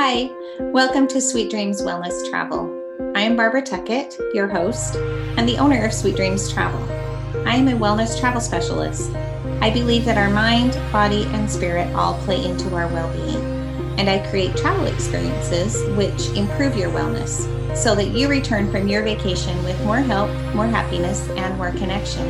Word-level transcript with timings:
Hi, 0.00 0.30
welcome 0.60 1.08
to 1.08 1.20
Sweet 1.20 1.50
Dreams 1.50 1.82
Wellness 1.82 2.30
Travel. 2.30 2.72
I 3.16 3.22
am 3.22 3.34
Barbara 3.34 3.62
Tuckett, 3.62 4.16
your 4.32 4.46
host 4.46 4.94
and 4.94 5.46
the 5.46 5.58
owner 5.58 5.84
of 5.84 5.92
Sweet 5.92 6.14
Dreams 6.14 6.52
Travel. 6.52 6.80
I 7.44 7.56
am 7.56 7.66
a 7.66 7.72
wellness 7.72 8.18
travel 8.18 8.40
specialist. 8.40 9.12
I 9.60 9.70
believe 9.70 10.04
that 10.04 10.16
our 10.16 10.30
mind, 10.30 10.74
body, 10.92 11.24
and 11.32 11.50
spirit 11.50 11.92
all 11.96 12.16
play 12.20 12.44
into 12.44 12.76
our 12.76 12.86
well 12.86 13.12
being, 13.12 13.42
and 13.98 14.08
I 14.08 14.24
create 14.30 14.56
travel 14.56 14.86
experiences 14.86 15.82
which 15.96 16.28
improve 16.38 16.76
your 16.76 16.92
wellness 16.92 17.76
so 17.76 17.96
that 17.96 18.10
you 18.10 18.28
return 18.28 18.70
from 18.70 18.86
your 18.86 19.02
vacation 19.02 19.60
with 19.64 19.84
more 19.84 19.96
health, 19.96 20.30
more 20.54 20.68
happiness, 20.68 21.28
and 21.30 21.56
more 21.56 21.72
connection, 21.72 22.24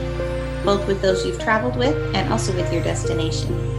both 0.65 0.87
with 0.89 1.03
those 1.03 1.27
you've 1.27 1.39
traveled 1.39 1.77
with 1.77 1.95
and 2.17 2.33
also 2.33 2.57
with 2.57 2.73
your 2.73 2.83
destination. 2.83 3.79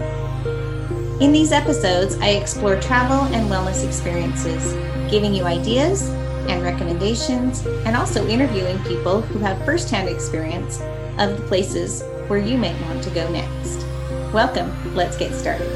In 1.20 1.34
these 1.34 1.52
episodes, 1.52 2.16
I 2.22 2.30
explore 2.30 2.80
travel 2.80 3.26
and 3.36 3.52
wellness 3.52 3.86
experiences, 3.86 4.74
giving 5.12 5.34
you 5.34 5.44
ideas 5.44 6.08
and 6.48 6.64
recommendations, 6.64 7.66
and 7.86 7.98
also 7.98 8.26
interviewing 8.30 8.82
people 8.86 9.20
who 9.20 9.40
have 9.40 9.66
firsthand 9.66 10.08
experience 10.08 10.80
of 11.18 11.36
the 11.36 11.44
places 11.50 12.04
where 12.30 12.40
you 12.40 12.58
may 12.58 12.74
want 12.84 13.04
to 13.04 13.10
go 13.10 13.30
next. 13.34 13.86
Welcome, 14.34 14.96
let's 14.96 15.18
get 15.18 15.34
started. 15.34 15.70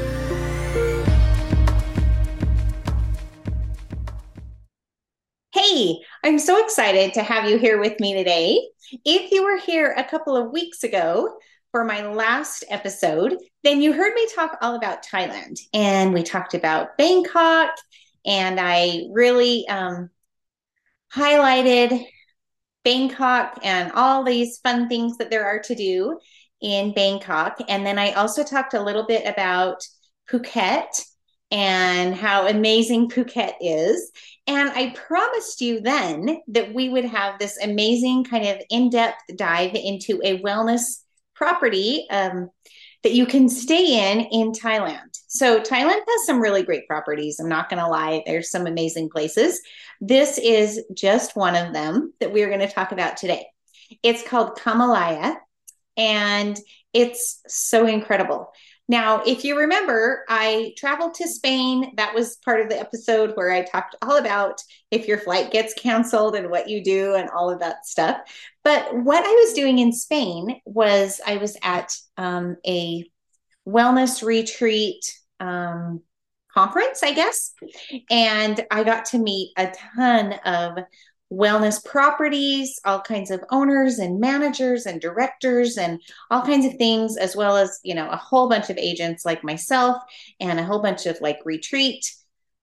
Hey, 5.52 5.98
I'm 6.24 6.38
so 6.38 6.64
excited 6.64 7.12
to 7.12 7.22
have 7.22 7.50
you 7.50 7.58
here 7.58 7.78
with 7.78 8.00
me 8.00 8.14
today. 8.14 8.66
If 9.04 9.30
you 9.30 9.44
were 9.44 9.58
here 9.58 9.92
a 9.94 10.04
couple 10.04 10.38
of 10.38 10.52
weeks 10.52 10.84
ago, 10.84 11.36
for 11.74 11.84
my 11.84 12.06
last 12.06 12.62
episode, 12.68 13.36
then 13.64 13.82
you 13.82 13.92
heard 13.92 14.14
me 14.14 14.28
talk 14.32 14.58
all 14.62 14.76
about 14.76 15.04
Thailand. 15.04 15.58
And 15.72 16.14
we 16.14 16.22
talked 16.22 16.54
about 16.54 16.96
Bangkok, 16.96 17.70
and 18.24 18.60
I 18.60 19.08
really 19.10 19.66
um, 19.66 20.08
highlighted 21.12 22.00
Bangkok 22.84 23.58
and 23.64 23.90
all 23.90 24.22
these 24.22 24.58
fun 24.58 24.88
things 24.88 25.16
that 25.16 25.30
there 25.30 25.44
are 25.46 25.58
to 25.62 25.74
do 25.74 26.20
in 26.60 26.94
Bangkok. 26.94 27.56
And 27.68 27.84
then 27.84 27.98
I 27.98 28.12
also 28.12 28.44
talked 28.44 28.74
a 28.74 28.80
little 28.80 29.08
bit 29.08 29.26
about 29.26 29.82
Phuket 30.30 31.04
and 31.50 32.14
how 32.14 32.46
amazing 32.46 33.08
Phuket 33.08 33.54
is. 33.60 34.12
And 34.46 34.70
I 34.70 34.90
promised 34.90 35.60
you 35.60 35.80
then 35.80 36.40
that 36.46 36.72
we 36.72 36.88
would 36.88 37.06
have 37.06 37.40
this 37.40 37.58
amazing 37.60 38.22
kind 38.22 38.46
of 38.46 38.58
in 38.70 38.90
depth 38.90 39.22
dive 39.34 39.74
into 39.74 40.20
a 40.22 40.40
wellness 40.40 41.00
property 41.34 42.06
um, 42.10 42.50
that 43.02 43.12
you 43.12 43.26
can 43.26 43.48
stay 43.48 44.12
in 44.12 44.20
in 44.20 44.52
Thailand. 44.52 45.00
So, 45.28 45.60
Thailand 45.60 46.00
has 46.06 46.26
some 46.26 46.40
really 46.40 46.62
great 46.62 46.86
properties. 46.86 47.40
I'm 47.40 47.48
not 47.48 47.68
going 47.68 47.82
to 47.82 47.88
lie, 47.88 48.22
there's 48.24 48.50
some 48.50 48.66
amazing 48.66 49.10
places. 49.10 49.60
This 50.00 50.38
is 50.38 50.80
just 50.94 51.36
one 51.36 51.56
of 51.56 51.72
them 51.72 52.12
that 52.20 52.32
we're 52.32 52.48
going 52.48 52.60
to 52.60 52.70
talk 52.70 52.92
about 52.92 53.16
today. 53.16 53.46
It's 54.02 54.26
called 54.26 54.58
Kamalaya, 54.58 55.36
and 55.96 56.58
it's 56.92 57.40
so 57.48 57.86
incredible. 57.86 58.52
Now, 58.86 59.22
if 59.24 59.44
you 59.44 59.58
remember, 59.58 60.24
I 60.28 60.74
traveled 60.76 61.14
to 61.14 61.28
Spain. 61.28 61.94
That 61.96 62.14
was 62.14 62.36
part 62.44 62.60
of 62.60 62.68
the 62.68 62.78
episode 62.78 63.34
where 63.34 63.50
I 63.50 63.62
talked 63.62 63.96
all 64.02 64.18
about 64.18 64.60
if 64.90 65.08
your 65.08 65.18
flight 65.18 65.50
gets 65.50 65.72
canceled 65.74 66.36
and 66.36 66.50
what 66.50 66.68
you 66.68 66.84
do 66.84 67.14
and 67.14 67.30
all 67.30 67.50
of 67.50 67.60
that 67.60 67.86
stuff. 67.86 68.18
But 68.62 68.94
what 68.94 69.24
I 69.24 69.30
was 69.44 69.54
doing 69.54 69.78
in 69.78 69.92
Spain 69.92 70.60
was 70.66 71.20
I 71.26 71.38
was 71.38 71.56
at 71.62 71.96
um, 72.18 72.56
a 72.66 73.04
wellness 73.66 74.22
retreat 74.22 75.18
um, 75.40 76.02
conference, 76.52 77.02
I 77.02 77.12
guess. 77.12 77.52
And 78.10 78.64
I 78.70 78.84
got 78.84 79.06
to 79.06 79.18
meet 79.18 79.52
a 79.56 79.72
ton 79.96 80.34
of 80.44 80.78
wellness 81.32 81.84
properties, 81.84 82.80
all 82.84 83.00
kinds 83.00 83.30
of 83.30 83.42
owners 83.50 83.98
and 83.98 84.20
managers 84.20 84.86
and 84.86 85.00
directors 85.00 85.76
and 85.76 86.00
all 86.30 86.42
kinds 86.42 86.66
of 86.66 86.74
things, 86.74 87.16
as 87.16 87.34
well 87.34 87.56
as, 87.56 87.80
you 87.82 87.94
know, 87.94 88.08
a 88.08 88.16
whole 88.16 88.48
bunch 88.48 88.70
of 88.70 88.78
agents 88.78 89.24
like 89.24 89.42
myself 89.42 89.96
and 90.40 90.60
a 90.60 90.64
whole 90.64 90.82
bunch 90.82 91.06
of 91.06 91.20
like 91.20 91.38
retreat 91.44 92.04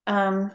um, 0.08 0.52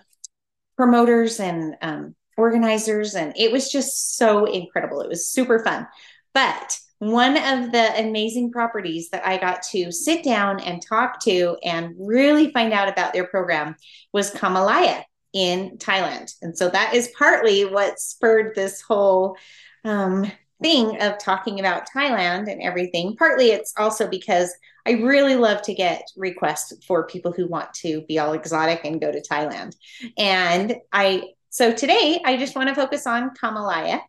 promoters 0.77 1.41
and 1.41 1.77
um, 1.83 2.15
organizers. 2.37 3.15
And 3.15 3.35
it 3.37 3.53
was 3.53 3.71
just 3.71 4.17
so 4.17 4.45
incredible. 4.45 5.01
It 5.01 5.09
was 5.09 5.31
super 5.31 5.63
fun. 5.63 5.87
But 6.33 6.79
one 6.99 7.37
of 7.37 7.73
the 7.73 8.01
amazing 8.01 8.53
properties 8.53 9.11
that 9.11 9.27
I 9.27 9.37
got 9.37 9.63
to 9.73 9.93
sit 9.93 10.25
down 10.25 10.61
and 10.61 10.81
talk 10.81 11.21
to 11.25 11.57
and 11.63 11.95
really 11.99 12.53
find 12.53 12.73
out 12.73 12.89
about 12.89 13.13
their 13.13 13.27
program 13.27 13.77
was 14.13 14.31
Kamalaya 14.31 15.03
in 15.37 15.77
Thailand. 15.77 16.35
And 16.41 16.57
so 16.57 16.71
that 16.71 16.95
is 16.95 17.13
partly 17.17 17.67
what 17.67 18.01
spurred 18.01 18.55
this 18.55 18.81
whole 18.81 19.37
um, 19.85 20.33
thing 20.63 21.03
of 21.03 21.19
talking 21.19 21.61
about 21.61 21.87
Thailand 21.95 22.51
and 22.51 22.63
everything. 22.63 23.15
Partly 23.17 23.51
it's 23.51 23.75
also 23.77 24.09
because 24.09 24.51
I 24.87 24.93
really 24.93 25.37
love 25.37 25.61
to 25.63 25.75
get 25.75 26.09
requests 26.17 26.73
for 26.87 27.07
people 27.07 27.33
who 27.33 27.47
want 27.49 27.75
to 27.75 28.01
be 28.09 28.19
all 28.19 28.33
exotic 28.33 28.81
and 28.87 28.99
go 28.99 29.13
to 29.13 29.21
Thailand. 29.21 29.77
And 30.17 30.77
I, 30.91 31.25
so 31.51 31.71
today 31.71 32.23
I 32.25 32.39
just 32.39 32.57
want 32.57 32.71
to 32.71 32.75
focus 32.75 33.07
on 33.07 33.35
Kamalaya 33.35 34.01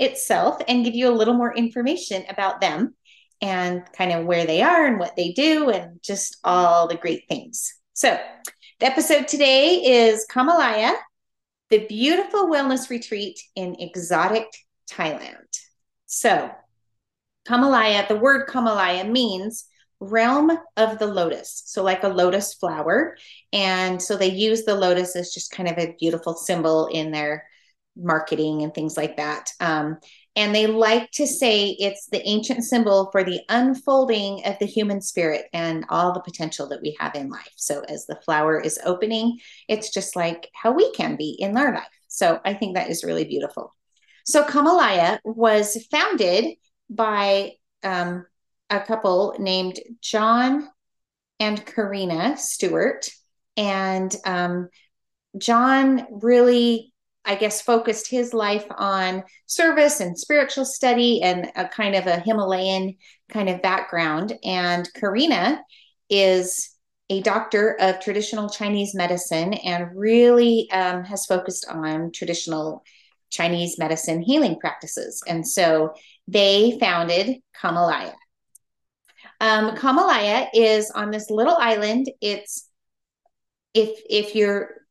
itself 0.00 0.60
and 0.66 0.84
give 0.84 0.96
you 0.96 1.08
a 1.08 1.14
little 1.14 1.34
more 1.34 1.54
information 1.54 2.24
about 2.28 2.60
them 2.60 2.96
and 3.40 3.84
kind 3.96 4.10
of 4.10 4.26
where 4.26 4.46
they 4.46 4.62
are 4.62 4.84
and 4.84 4.98
what 4.98 5.14
they 5.14 5.30
do 5.30 5.70
and 5.70 6.02
just 6.02 6.38
all 6.42 6.88
the 6.88 6.96
great 6.96 7.28
things. 7.28 7.72
So, 7.94 8.18
the 8.82 8.88
episode 8.88 9.28
today 9.28 9.76
is 9.76 10.26
Kamalaya, 10.28 10.92
the 11.70 11.86
beautiful 11.86 12.48
wellness 12.48 12.90
retreat 12.90 13.40
in 13.54 13.76
exotic 13.78 14.48
Thailand. 14.90 15.46
So, 16.06 16.50
Kamalaya, 17.46 18.08
the 18.08 18.16
word 18.16 18.48
Kamalaya 18.48 19.08
means 19.08 19.66
realm 20.00 20.50
of 20.76 20.98
the 20.98 21.06
lotus. 21.06 21.62
So, 21.66 21.84
like 21.84 22.02
a 22.02 22.08
lotus 22.08 22.54
flower. 22.54 23.16
And 23.52 24.02
so 24.02 24.16
they 24.16 24.32
use 24.32 24.64
the 24.64 24.74
lotus 24.74 25.14
as 25.14 25.32
just 25.32 25.52
kind 25.52 25.68
of 25.68 25.78
a 25.78 25.94
beautiful 26.00 26.34
symbol 26.34 26.88
in 26.88 27.12
their 27.12 27.44
marketing 27.96 28.62
and 28.62 28.74
things 28.74 28.96
like 28.96 29.16
that. 29.16 29.50
Um, 29.60 29.98
and 30.34 30.54
they 30.54 30.66
like 30.66 31.10
to 31.12 31.26
say 31.26 31.76
it's 31.78 32.06
the 32.06 32.26
ancient 32.26 32.64
symbol 32.64 33.10
for 33.12 33.22
the 33.22 33.40
unfolding 33.50 34.42
of 34.46 34.58
the 34.58 34.66
human 34.66 35.02
spirit 35.02 35.46
and 35.52 35.84
all 35.90 36.12
the 36.12 36.20
potential 36.20 36.68
that 36.70 36.80
we 36.80 36.96
have 36.98 37.14
in 37.14 37.28
life. 37.28 37.52
So, 37.56 37.82
as 37.88 38.06
the 38.06 38.20
flower 38.24 38.58
is 38.58 38.80
opening, 38.84 39.38
it's 39.68 39.92
just 39.92 40.16
like 40.16 40.48
how 40.54 40.72
we 40.72 40.90
can 40.92 41.16
be 41.16 41.36
in 41.38 41.56
our 41.56 41.74
life. 41.74 41.84
So, 42.08 42.40
I 42.44 42.54
think 42.54 42.76
that 42.76 42.88
is 42.88 43.04
really 43.04 43.24
beautiful. 43.24 43.74
So, 44.24 44.42
Kamalaya 44.44 45.18
was 45.24 45.86
founded 45.90 46.56
by 46.88 47.52
um, 47.82 48.24
a 48.70 48.80
couple 48.80 49.36
named 49.38 49.80
John 50.00 50.68
and 51.38 51.64
Karina 51.64 52.36
Stewart. 52.38 53.08
And 53.56 54.14
um, 54.24 54.68
John 55.36 56.06
really 56.10 56.91
I 57.24 57.36
guess, 57.36 57.62
focused 57.62 58.10
his 58.10 58.34
life 58.34 58.66
on 58.70 59.22
service 59.46 60.00
and 60.00 60.18
spiritual 60.18 60.64
study 60.64 61.22
and 61.22 61.50
a 61.54 61.68
kind 61.68 61.94
of 61.94 62.06
a 62.06 62.20
Himalayan 62.20 62.96
kind 63.28 63.48
of 63.48 63.62
background. 63.62 64.32
And 64.44 64.88
Karina 64.94 65.62
is 66.10 66.70
a 67.10 67.20
doctor 67.22 67.76
of 67.80 68.00
traditional 68.00 68.48
Chinese 68.48 68.94
medicine 68.94 69.54
and 69.54 69.88
really 69.94 70.70
um, 70.72 71.04
has 71.04 71.26
focused 71.26 71.66
on 71.68 72.10
traditional 72.12 72.82
Chinese 73.30 73.78
medicine 73.78 74.22
healing 74.22 74.58
practices. 74.58 75.22
And 75.26 75.46
so 75.46 75.94
they 76.28 76.78
founded 76.80 77.38
Kamalaya. 77.60 78.14
Um, 79.40 79.76
Kamalaya 79.76 80.48
is 80.54 80.90
on 80.90 81.10
this 81.10 81.30
little 81.30 81.56
island. 81.56 82.08
It's 82.20 82.68
if 83.74 84.00
if 84.08 84.34
you're 84.34 84.81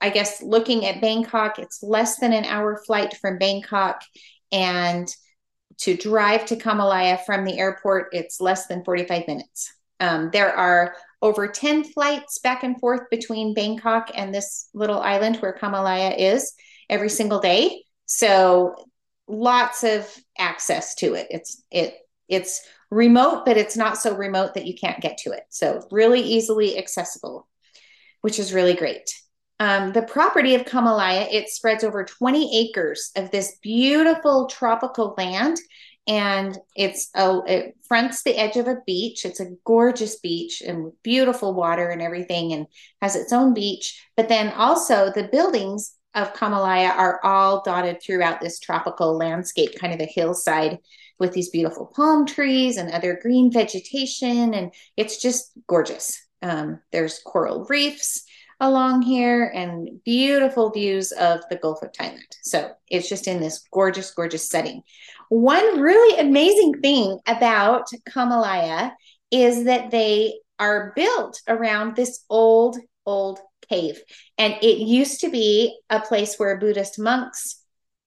I 0.00 0.10
guess 0.10 0.42
looking 0.42 0.86
at 0.86 1.00
Bangkok, 1.00 1.58
it's 1.58 1.82
less 1.82 2.18
than 2.18 2.32
an 2.32 2.44
hour 2.44 2.80
flight 2.86 3.16
from 3.20 3.38
Bangkok. 3.38 4.02
And 4.52 5.08
to 5.78 5.96
drive 5.96 6.46
to 6.46 6.56
Kamalaya 6.56 7.24
from 7.24 7.44
the 7.44 7.58
airport, 7.58 8.08
it's 8.12 8.40
less 8.40 8.66
than 8.66 8.84
45 8.84 9.26
minutes. 9.26 9.72
Um, 10.00 10.30
there 10.32 10.54
are 10.54 10.94
over 11.20 11.48
10 11.48 11.84
flights 11.84 12.38
back 12.38 12.62
and 12.62 12.78
forth 12.78 13.10
between 13.10 13.54
Bangkok 13.54 14.10
and 14.14 14.32
this 14.32 14.68
little 14.72 15.00
island 15.00 15.36
where 15.36 15.56
Kamalaya 15.60 16.16
is 16.16 16.52
every 16.88 17.10
single 17.10 17.40
day. 17.40 17.82
So 18.06 18.76
lots 19.26 19.84
of 19.84 20.08
access 20.38 20.94
to 20.96 21.14
it. 21.14 21.26
It's 21.30 21.62
it 21.70 21.94
it's 22.28 22.62
remote, 22.90 23.44
but 23.44 23.56
it's 23.56 23.76
not 23.76 23.98
so 23.98 24.16
remote 24.16 24.54
that 24.54 24.66
you 24.66 24.74
can't 24.74 25.00
get 25.00 25.18
to 25.18 25.32
it. 25.32 25.42
So 25.50 25.86
really 25.90 26.20
easily 26.20 26.78
accessible, 26.78 27.48
which 28.20 28.38
is 28.38 28.52
really 28.52 28.74
great. 28.74 29.10
Um, 29.60 29.92
the 29.92 30.02
property 30.02 30.54
of 30.54 30.64
Kamalaya, 30.64 31.26
it 31.32 31.48
spreads 31.48 31.82
over 31.82 32.04
20 32.04 32.68
acres 32.68 33.10
of 33.16 33.30
this 33.30 33.56
beautiful 33.60 34.46
tropical 34.46 35.14
land. 35.18 35.58
and 36.06 36.56
it's 36.74 37.10
a 37.14 37.40
it 37.46 37.76
fronts 37.86 38.22
the 38.22 38.36
edge 38.36 38.56
of 38.56 38.66
a 38.66 38.78
beach. 38.86 39.24
It's 39.26 39.40
a 39.40 39.50
gorgeous 39.64 40.18
beach 40.20 40.62
and 40.62 40.92
beautiful 41.02 41.52
water 41.54 41.90
and 41.90 42.00
everything, 42.00 42.52
and 42.54 42.66
has 43.02 43.14
its 43.16 43.32
own 43.32 43.52
beach. 43.54 44.02
But 44.16 44.28
then 44.28 44.52
also 44.54 45.12
the 45.14 45.28
buildings 45.30 45.94
of 46.14 46.32
Kamalaya 46.34 46.90
are 46.96 47.20
all 47.24 47.62
dotted 47.62 48.02
throughout 48.02 48.40
this 48.40 48.58
tropical 48.58 49.16
landscape, 49.18 49.78
kind 49.78 49.92
of 49.92 50.00
a 50.00 50.06
hillside 50.06 50.78
with 51.18 51.32
these 51.32 51.50
beautiful 51.50 51.86
palm 51.94 52.24
trees 52.26 52.76
and 52.78 52.90
other 52.90 53.18
green 53.20 53.52
vegetation, 53.52 54.54
and 54.54 54.72
it's 54.96 55.20
just 55.20 55.52
gorgeous. 55.66 56.24
Um, 56.40 56.80
there's 56.92 57.20
coral 57.24 57.66
reefs 57.68 58.24
along 58.60 59.02
here 59.02 59.52
and 59.54 60.02
beautiful 60.04 60.70
views 60.70 61.12
of 61.12 61.40
the 61.48 61.56
Gulf 61.56 61.82
of 61.82 61.92
Thailand. 61.92 62.18
So 62.42 62.72
it's 62.88 63.08
just 63.08 63.28
in 63.28 63.40
this 63.40 63.64
gorgeous, 63.72 64.10
gorgeous 64.10 64.48
setting. 64.48 64.82
One 65.28 65.80
really 65.80 66.18
amazing 66.18 66.80
thing 66.80 67.18
about 67.26 67.88
Kamalaya 68.08 68.92
is 69.30 69.64
that 69.64 69.90
they 69.90 70.34
are 70.58 70.92
built 70.96 71.40
around 71.46 71.94
this 71.94 72.24
old, 72.28 72.78
old 73.06 73.38
cave. 73.68 74.02
And 74.38 74.54
it 74.62 74.78
used 74.78 75.20
to 75.20 75.30
be 75.30 75.78
a 75.90 76.00
place 76.00 76.36
where 76.36 76.58
Buddhist 76.58 76.98
monks 76.98 77.57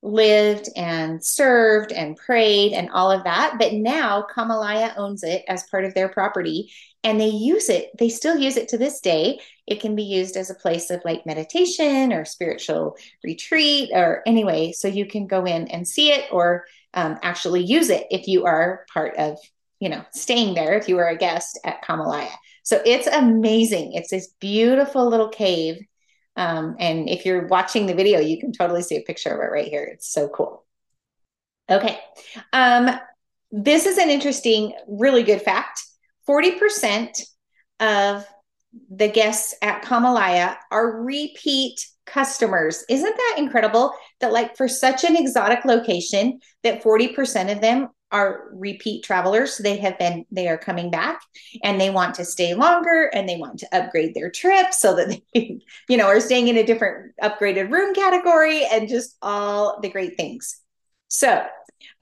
lived 0.01 0.69
and 0.75 1.23
served 1.23 1.91
and 1.91 2.17
prayed 2.17 2.73
and 2.73 2.89
all 2.89 3.11
of 3.11 3.23
that. 3.23 3.55
But 3.59 3.73
now 3.73 4.25
Kamalaya 4.35 4.97
owns 4.97 5.23
it 5.23 5.43
as 5.47 5.63
part 5.69 5.85
of 5.85 5.93
their 5.93 6.09
property 6.09 6.71
and 7.03 7.19
they 7.19 7.29
use 7.29 7.69
it. 7.69 7.91
They 7.97 8.09
still 8.09 8.37
use 8.37 8.57
it 8.57 8.67
to 8.69 8.77
this 8.77 8.99
day. 8.99 9.39
It 9.67 9.79
can 9.79 9.95
be 9.95 10.03
used 10.03 10.37
as 10.37 10.49
a 10.49 10.55
place 10.55 10.89
of 10.89 11.01
like 11.05 11.25
meditation 11.25 12.13
or 12.13 12.25
spiritual 12.25 12.97
retreat 13.23 13.89
or 13.93 14.21
anyway. 14.25 14.71
So 14.71 14.87
you 14.87 15.05
can 15.05 15.27
go 15.27 15.45
in 15.45 15.67
and 15.67 15.87
see 15.87 16.11
it 16.11 16.25
or 16.31 16.65
um, 16.93 17.17
actually 17.23 17.63
use 17.63 17.89
it 17.89 18.07
if 18.11 18.27
you 18.27 18.45
are 18.45 18.85
part 18.93 19.15
of, 19.17 19.37
you 19.79 19.89
know, 19.89 20.03
staying 20.11 20.55
there, 20.55 20.73
if 20.73 20.87
you 20.87 20.95
were 20.95 21.07
a 21.07 21.17
guest 21.17 21.59
at 21.63 21.83
Kamalaya. 21.83 22.33
So 22.63 22.81
it's 22.85 23.07
amazing. 23.07 23.93
It's 23.93 24.11
this 24.11 24.33
beautiful 24.39 25.09
little 25.09 25.29
cave. 25.29 25.77
Um, 26.35 26.75
and 26.79 27.09
if 27.09 27.25
you're 27.25 27.47
watching 27.47 27.85
the 27.85 27.93
video, 27.93 28.19
you 28.19 28.39
can 28.39 28.51
totally 28.51 28.81
see 28.81 28.95
a 28.97 29.01
picture 29.01 29.29
of 29.29 29.39
it 29.39 29.51
right 29.51 29.67
here. 29.67 29.83
It's 29.83 30.11
so 30.11 30.27
cool. 30.29 30.65
Okay. 31.69 31.99
Um, 32.53 32.99
this 33.51 33.85
is 33.85 33.97
an 33.97 34.09
interesting, 34.09 34.73
really 34.87 35.23
good 35.23 35.41
fact 35.41 35.81
40% 36.27 37.21
of 37.79 38.25
the 38.89 39.09
guests 39.09 39.53
at 39.61 39.83
Kamalaya 39.83 40.55
are 40.71 41.01
repeat 41.01 41.85
customers. 42.05 42.83
Isn't 42.89 43.15
that 43.15 43.35
incredible 43.37 43.93
that 44.19 44.31
like 44.31 44.55
for 44.55 44.67
such 44.67 45.03
an 45.03 45.15
exotic 45.15 45.65
location 45.65 46.39
that 46.63 46.83
40% 46.83 47.51
of 47.51 47.61
them 47.61 47.89
are 48.11 48.49
repeat 48.51 49.03
travelers. 49.03 49.57
They 49.57 49.77
have 49.77 49.97
been, 49.97 50.25
they 50.31 50.47
are 50.47 50.57
coming 50.57 50.91
back 50.91 51.21
and 51.63 51.79
they 51.79 51.89
want 51.89 52.15
to 52.15 52.25
stay 52.25 52.53
longer 52.53 53.09
and 53.13 53.27
they 53.27 53.37
want 53.37 53.59
to 53.59 53.75
upgrade 53.75 54.13
their 54.13 54.29
trip 54.29 54.73
so 54.73 54.95
that 54.95 55.19
they, 55.33 55.59
you 55.89 55.97
know, 55.97 56.07
are 56.07 56.19
staying 56.19 56.47
in 56.47 56.57
a 56.57 56.63
different 56.63 57.13
upgraded 57.21 57.71
room 57.71 57.93
category 57.93 58.65
and 58.65 58.89
just 58.89 59.15
all 59.21 59.79
the 59.81 59.89
great 59.89 60.17
things. 60.17 60.59
So, 61.07 61.45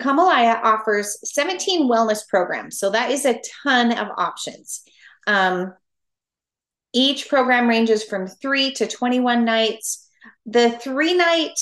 Kamalaya 0.01 0.61
offers 0.63 1.17
17 1.23 1.89
wellness 1.89 2.27
programs. 2.27 2.79
So, 2.79 2.91
that 2.91 3.11
is 3.11 3.25
a 3.25 3.41
ton 3.63 3.91
of 3.91 4.07
options. 4.17 4.83
Um, 5.27 5.73
each 6.93 7.29
program 7.29 7.67
ranges 7.67 8.03
from 8.03 8.27
three 8.27 8.71
to 8.73 8.87
21 8.87 9.45
nights. 9.45 10.07
The 10.45 10.71
three 10.71 11.13
night 11.13 11.59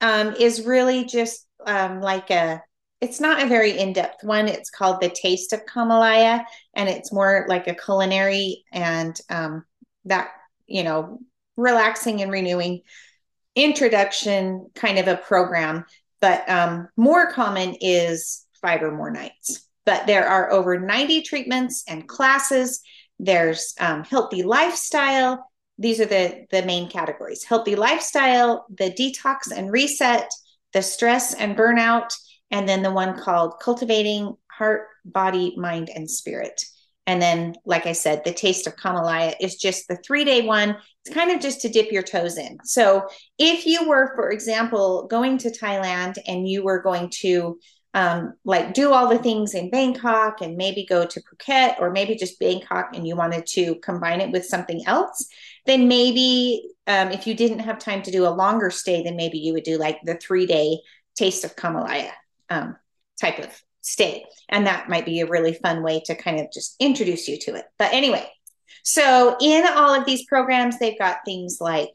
um, 0.00 0.34
is 0.34 0.66
really 0.66 1.04
just 1.04 1.46
um, 1.64 2.00
like 2.00 2.30
a 2.30 2.62
it's 3.00 3.20
not 3.20 3.42
a 3.42 3.46
very 3.48 3.78
in-depth 3.78 4.24
one. 4.24 4.48
It's 4.48 4.70
called 4.70 5.00
the 5.00 5.08
taste 5.08 5.52
of 5.52 5.64
kamalaya 5.66 6.44
and 6.74 6.88
it's 6.88 7.12
more 7.12 7.46
like 7.48 7.68
a 7.68 7.74
culinary 7.74 8.64
and 8.72 9.18
um, 9.30 9.64
that 10.04 10.30
you 10.66 10.82
know 10.82 11.20
relaxing 11.56 12.22
and 12.22 12.32
renewing 12.32 12.82
introduction 13.54 14.70
kind 14.74 14.98
of 14.98 15.08
a 15.08 15.16
program. 15.16 15.84
But 16.20 16.48
um, 16.48 16.88
more 16.96 17.30
common 17.32 17.76
is 17.80 18.44
five 18.60 18.82
or 18.82 18.90
more 18.90 19.10
nights. 19.10 19.68
But 19.86 20.06
there 20.06 20.26
are 20.26 20.50
over 20.50 20.78
90 20.78 21.22
treatments 21.22 21.84
and 21.88 22.08
classes. 22.08 22.80
There's 23.18 23.74
um, 23.80 24.04
healthy 24.04 24.42
lifestyle. 24.42 25.48
These 25.78 26.00
are 26.00 26.06
the 26.06 26.46
the 26.50 26.64
main 26.64 26.88
categories. 26.88 27.44
Healthy 27.44 27.76
lifestyle 27.76 28.66
the 28.68 28.90
detox 28.90 29.56
and 29.56 29.70
reset 29.70 30.28
the 30.72 30.82
stress 30.82 31.34
and 31.34 31.56
burnout 31.56 32.10
and 32.50 32.68
then 32.68 32.82
the 32.82 32.90
one 32.90 33.18
called 33.18 33.60
Cultivating 33.60 34.36
Heart, 34.50 34.88
Body, 35.04 35.54
Mind, 35.56 35.90
and 35.94 36.10
Spirit. 36.10 36.64
And 37.06 37.22
then, 37.22 37.54
like 37.64 37.86
I 37.86 37.92
said, 37.92 38.22
the 38.24 38.32
Taste 38.32 38.66
of 38.66 38.76
Kamalaya 38.76 39.34
is 39.40 39.56
just 39.56 39.88
the 39.88 39.96
three 39.96 40.24
day 40.24 40.42
one. 40.42 40.76
It's 41.04 41.14
kind 41.14 41.30
of 41.30 41.40
just 41.40 41.62
to 41.62 41.70
dip 41.70 41.90
your 41.90 42.02
toes 42.02 42.36
in. 42.36 42.58
So, 42.64 43.08
if 43.38 43.66
you 43.66 43.88
were, 43.88 44.12
for 44.14 44.30
example, 44.30 45.06
going 45.06 45.38
to 45.38 45.50
Thailand 45.50 46.18
and 46.26 46.46
you 46.46 46.62
were 46.62 46.82
going 46.82 47.08
to 47.20 47.58
um, 47.94 48.34
like 48.44 48.74
do 48.74 48.92
all 48.92 49.08
the 49.08 49.18
things 49.18 49.54
in 49.54 49.70
Bangkok 49.70 50.42
and 50.42 50.56
maybe 50.56 50.84
go 50.84 51.06
to 51.06 51.22
Phuket 51.22 51.80
or 51.80 51.90
maybe 51.90 52.14
just 52.14 52.38
Bangkok 52.38 52.90
and 52.94 53.08
you 53.08 53.16
wanted 53.16 53.46
to 53.46 53.76
combine 53.76 54.20
it 54.20 54.30
with 54.30 54.44
something 54.44 54.86
else, 54.86 55.26
then 55.64 55.88
maybe 55.88 56.68
um, 56.86 57.10
if 57.10 57.26
you 57.26 57.34
didn't 57.34 57.60
have 57.60 57.78
time 57.78 58.02
to 58.02 58.10
do 58.10 58.26
a 58.26 58.28
longer 58.28 58.68
stay, 58.70 59.02
then 59.02 59.16
maybe 59.16 59.38
you 59.38 59.54
would 59.54 59.64
do 59.64 59.78
like 59.78 59.98
the 60.04 60.16
three 60.16 60.44
day 60.44 60.78
Taste 61.16 61.44
of 61.44 61.56
Kamalaya 61.56 62.12
um, 62.50 62.76
type 63.20 63.38
of 63.38 63.50
state. 63.80 64.24
And 64.48 64.66
that 64.66 64.88
might 64.88 65.06
be 65.06 65.20
a 65.20 65.26
really 65.26 65.54
fun 65.54 65.82
way 65.82 66.00
to 66.06 66.14
kind 66.14 66.40
of 66.40 66.52
just 66.52 66.76
introduce 66.80 67.28
you 67.28 67.38
to 67.40 67.54
it. 67.54 67.64
But 67.78 67.92
anyway, 67.92 68.26
so 68.82 69.36
in 69.40 69.66
all 69.66 69.94
of 69.94 70.06
these 70.06 70.26
programs, 70.26 70.78
they've 70.78 70.98
got 70.98 71.24
things 71.24 71.58
like 71.60 71.94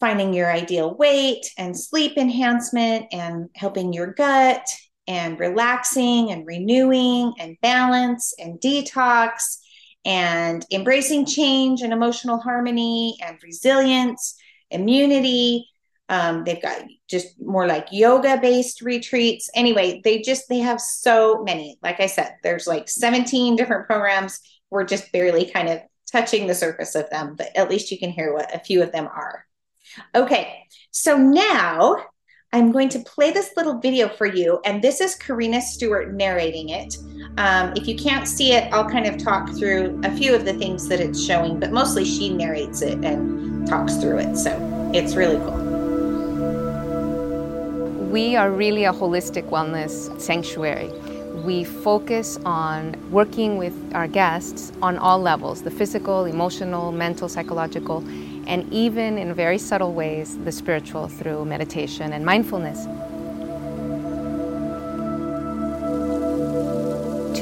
finding 0.00 0.32
your 0.32 0.50
ideal 0.50 0.94
weight 0.96 1.50
and 1.58 1.78
sleep 1.78 2.16
enhancement 2.16 3.06
and 3.12 3.48
helping 3.54 3.92
your 3.92 4.12
gut 4.12 4.64
and 5.08 5.40
relaxing 5.40 6.30
and 6.30 6.46
renewing 6.46 7.32
and 7.40 7.56
balance 7.62 8.34
and 8.38 8.60
detox 8.60 9.58
and 10.04 10.64
embracing 10.70 11.26
change 11.26 11.82
and 11.82 11.92
emotional 11.92 12.38
harmony 12.38 13.16
and 13.24 13.38
resilience, 13.42 14.36
immunity, 14.70 15.68
um, 16.08 16.44
they've 16.44 16.62
got 16.62 16.82
just 17.08 17.40
more 17.40 17.66
like 17.66 17.88
yoga 17.90 18.38
based 18.40 18.80
retreats. 18.80 19.50
Anyway, 19.54 20.00
they 20.04 20.20
just 20.20 20.48
they 20.48 20.58
have 20.58 20.80
so 20.80 21.42
many. 21.44 21.78
Like 21.82 22.00
I 22.00 22.06
said, 22.06 22.36
there's 22.42 22.66
like 22.66 22.88
17 22.88 23.56
different 23.56 23.86
programs. 23.86 24.40
We're 24.70 24.84
just 24.84 25.12
barely 25.12 25.50
kind 25.50 25.68
of 25.68 25.80
touching 26.10 26.46
the 26.46 26.54
surface 26.54 26.94
of 26.94 27.10
them, 27.10 27.34
but 27.36 27.54
at 27.56 27.68
least 27.68 27.90
you 27.90 27.98
can 27.98 28.10
hear 28.10 28.32
what 28.32 28.54
a 28.54 28.58
few 28.58 28.82
of 28.82 28.92
them 28.92 29.06
are. 29.06 29.44
Okay, 30.14 30.64
so 30.90 31.16
now 31.16 31.96
I'm 32.52 32.72
going 32.72 32.88
to 32.90 33.00
play 33.00 33.30
this 33.30 33.52
little 33.56 33.78
video 33.78 34.08
for 34.08 34.26
you, 34.26 34.60
and 34.64 34.82
this 34.82 35.02
is 35.02 35.14
Karina 35.14 35.60
Stewart 35.60 36.14
narrating 36.14 36.70
it. 36.70 36.96
Um, 37.36 37.74
if 37.76 37.86
you 37.86 37.94
can't 37.94 38.26
see 38.26 38.52
it, 38.52 38.72
I'll 38.72 38.88
kind 38.88 39.06
of 39.06 39.18
talk 39.18 39.50
through 39.50 40.00
a 40.04 40.10
few 40.16 40.34
of 40.34 40.46
the 40.46 40.54
things 40.54 40.88
that 40.88 41.00
it's 41.00 41.22
showing, 41.22 41.60
but 41.60 41.72
mostly 41.72 42.04
she 42.06 42.30
narrates 42.30 42.80
it 42.80 43.04
and 43.04 43.66
talks 43.66 43.96
through 43.96 44.18
it. 44.18 44.36
So 44.36 44.90
it's 44.94 45.14
really 45.14 45.36
cool. 45.36 45.67
We 48.08 48.36
are 48.36 48.50
really 48.50 48.84
a 48.84 48.92
holistic 48.92 49.50
wellness 49.50 50.18
sanctuary. 50.18 50.90
We 51.44 51.62
focus 51.62 52.38
on 52.42 52.96
working 53.10 53.58
with 53.58 53.74
our 53.92 54.08
guests 54.08 54.72
on 54.80 54.96
all 54.96 55.18
levels 55.18 55.60
the 55.60 55.70
physical, 55.70 56.24
emotional, 56.24 56.90
mental, 56.90 57.28
psychological, 57.28 57.98
and 58.46 58.72
even 58.72 59.18
in 59.18 59.34
very 59.34 59.58
subtle 59.58 59.92
ways, 59.92 60.38
the 60.38 60.52
spiritual 60.52 61.08
through 61.08 61.44
meditation 61.44 62.14
and 62.14 62.24
mindfulness. 62.24 62.86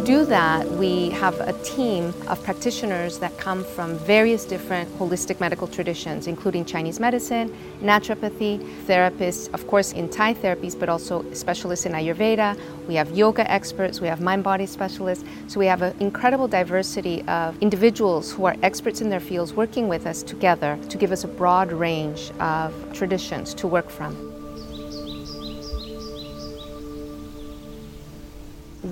Do 0.06 0.24
that, 0.24 0.64
we 0.70 1.10
have 1.10 1.34
a 1.40 1.52
team 1.64 2.14
of 2.28 2.40
practitioners 2.44 3.18
that 3.18 3.36
come 3.38 3.64
from 3.64 3.98
various 3.98 4.44
different 4.44 4.88
holistic 5.00 5.40
medical 5.40 5.66
traditions, 5.66 6.28
including 6.28 6.64
Chinese 6.64 7.00
medicine, 7.00 7.52
naturopathy, 7.82 8.56
therapists, 8.86 9.52
of 9.52 9.66
course, 9.66 9.90
in 9.90 10.08
Thai 10.08 10.34
therapies, 10.34 10.78
but 10.78 10.88
also 10.88 11.24
specialists 11.32 11.86
in 11.86 11.92
Ayurveda. 11.92 12.56
We 12.86 12.94
have 12.94 13.10
yoga 13.18 13.50
experts, 13.50 14.00
we 14.00 14.06
have 14.06 14.20
mind 14.20 14.44
body 14.44 14.66
specialists. 14.66 15.24
So 15.48 15.58
we 15.58 15.66
have 15.66 15.82
an 15.82 15.96
incredible 15.98 16.46
diversity 16.46 17.22
of 17.22 17.60
individuals 17.60 18.30
who 18.30 18.44
are 18.44 18.54
experts 18.62 19.00
in 19.00 19.10
their 19.10 19.18
fields 19.18 19.54
working 19.54 19.88
with 19.88 20.06
us 20.06 20.22
together 20.22 20.78
to 20.88 20.96
give 20.96 21.10
us 21.10 21.24
a 21.24 21.28
broad 21.28 21.72
range 21.72 22.30
of 22.38 22.72
traditions 22.92 23.54
to 23.54 23.66
work 23.66 23.90
from. 23.90 24.35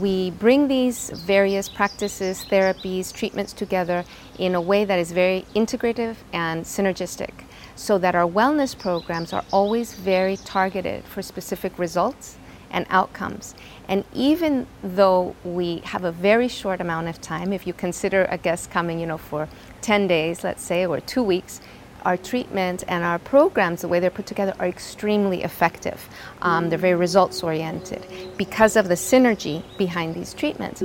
We 0.00 0.30
bring 0.32 0.66
these 0.68 1.10
various 1.10 1.68
practices, 1.68 2.44
therapies, 2.50 3.12
treatments 3.12 3.52
together 3.52 4.04
in 4.38 4.54
a 4.54 4.60
way 4.60 4.84
that 4.84 4.98
is 4.98 5.12
very 5.12 5.44
integrative 5.54 6.16
and 6.32 6.64
synergistic 6.64 7.30
so 7.76 7.98
that 7.98 8.14
our 8.14 8.28
wellness 8.28 8.76
programs 8.76 9.32
are 9.32 9.44
always 9.52 9.94
very 9.94 10.36
targeted 10.38 11.04
for 11.04 11.22
specific 11.22 11.78
results 11.78 12.36
and 12.70 12.86
outcomes. 12.90 13.54
And 13.88 14.04
even 14.12 14.66
though 14.82 15.36
we 15.44 15.78
have 15.84 16.04
a 16.04 16.12
very 16.12 16.48
short 16.48 16.80
amount 16.80 17.08
of 17.08 17.20
time, 17.20 17.52
if 17.52 17.66
you 17.66 17.72
consider 17.72 18.24
a 18.30 18.38
guest 18.38 18.70
coming, 18.70 18.98
you 18.98 19.06
know, 19.06 19.18
for 19.18 19.48
10 19.82 20.08
days, 20.08 20.42
let's 20.42 20.62
say, 20.62 20.86
or 20.86 21.00
two 21.00 21.22
weeks, 21.22 21.60
our 22.04 22.16
treatments 22.16 22.84
and 22.84 23.02
our 23.02 23.18
programs, 23.18 23.80
the 23.80 23.88
way 23.88 24.00
they're 24.00 24.10
put 24.10 24.26
together, 24.26 24.54
are 24.58 24.66
extremely 24.66 25.42
effective. 25.42 26.08
Um, 26.42 26.68
they're 26.68 26.78
very 26.78 26.94
results 26.94 27.42
oriented 27.42 28.06
because 28.36 28.76
of 28.76 28.88
the 28.88 28.94
synergy 28.94 29.62
behind 29.78 30.14
these 30.14 30.34
treatments. 30.34 30.82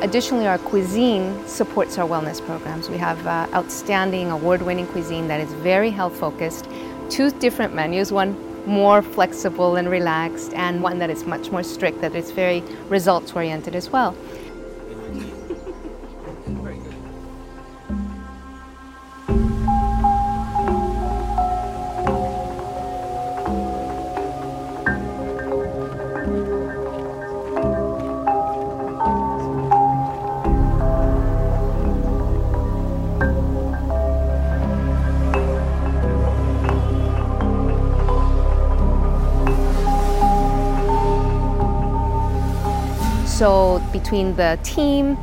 Additionally, 0.00 0.46
our 0.46 0.58
cuisine 0.58 1.46
supports 1.46 1.98
our 1.98 2.08
wellness 2.08 2.44
programs. 2.44 2.88
We 2.88 2.98
have 2.98 3.26
uh, 3.26 3.48
outstanding 3.52 4.30
award 4.30 4.62
winning 4.62 4.86
cuisine 4.86 5.26
that 5.26 5.40
is 5.40 5.52
very 5.54 5.90
health 5.90 6.16
focused, 6.16 6.68
two 7.10 7.32
different 7.32 7.74
menus, 7.74 8.12
one 8.12 8.47
more 8.68 9.02
flexible 9.02 9.76
and 9.76 9.90
relaxed, 9.90 10.52
and 10.54 10.82
one 10.82 10.98
that 10.98 11.10
is 11.10 11.24
much 11.24 11.50
more 11.50 11.62
strict, 11.62 12.00
that 12.02 12.14
is 12.14 12.30
very 12.30 12.62
results 12.88 13.32
oriented 13.32 13.74
as 13.74 13.90
well. 13.90 14.14
So 43.38 43.80
between 43.92 44.34
the 44.34 44.58
team, 44.64 45.16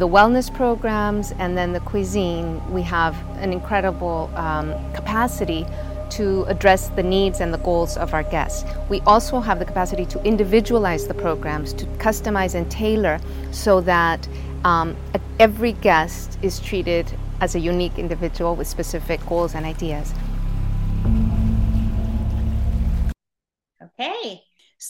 the 0.00 0.08
wellness 0.08 0.52
programs, 0.52 1.30
and 1.38 1.56
then 1.56 1.72
the 1.72 1.78
cuisine, 1.78 2.60
we 2.72 2.82
have 2.82 3.14
an 3.36 3.52
incredible 3.52 4.28
um, 4.34 4.74
capacity 4.92 5.64
to 6.10 6.42
address 6.48 6.88
the 6.88 7.04
needs 7.04 7.38
and 7.38 7.54
the 7.54 7.58
goals 7.58 7.96
of 7.96 8.12
our 8.12 8.24
guests. 8.24 8.68
We 8.88 8.98
also 9.02 9.38
have 9.38 9.60
the 9.60 9.64
capacity 9.64 10.04
to 10.06 10.20
individualize 10.24 11.06
the 11.06 11.14
programs, 11.14 11.72
to 11.74 11.86
customize 11.98 12.56
and 12.56 12.68
tailor 12.68 13.20
so 13.52 13.80
that 13.82 14.28
um, 14.64 14.96
every 15.38 15.74
guest 15.74 16.40
is 16.42 16.58
treated 16.58 17.08
as 17.40 17.54
a 17.54 17.60
unique 17.60 18.00
individual 18.00 18.56
with 18.56 18.66
specific 18.66 19.24
goals 19.26 19.54
and 19.54 19.64
ideas. 19.64 20.12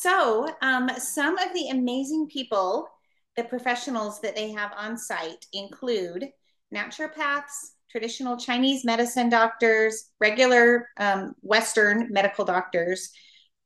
So, 0.00 0.48
um, 0.62 0.88
some 0.96 1.36
of 1.36 1.52
the 1.52 1.68
amazing 1.68 2.28
people, 2.32 2.88
the 3.36 3.44
professionals 3.44 4.18
that 4.22 4.34
they 4.34 4.50
have 4.52 4.72
on 4.74 4.96
site 4.96 5.44
include 5.52 6.26
naturopaths, 6.74 7.72
traditional 7.90 8.38
Chinese 8.38 8.82
medicine 8.82 9.28
doctors, 9.28 10.10
regular 10.18 10.88
um, 10.96 11.34
Western 11.42 12.10
medical 12.10 12.46
doctors, 12.46 13.10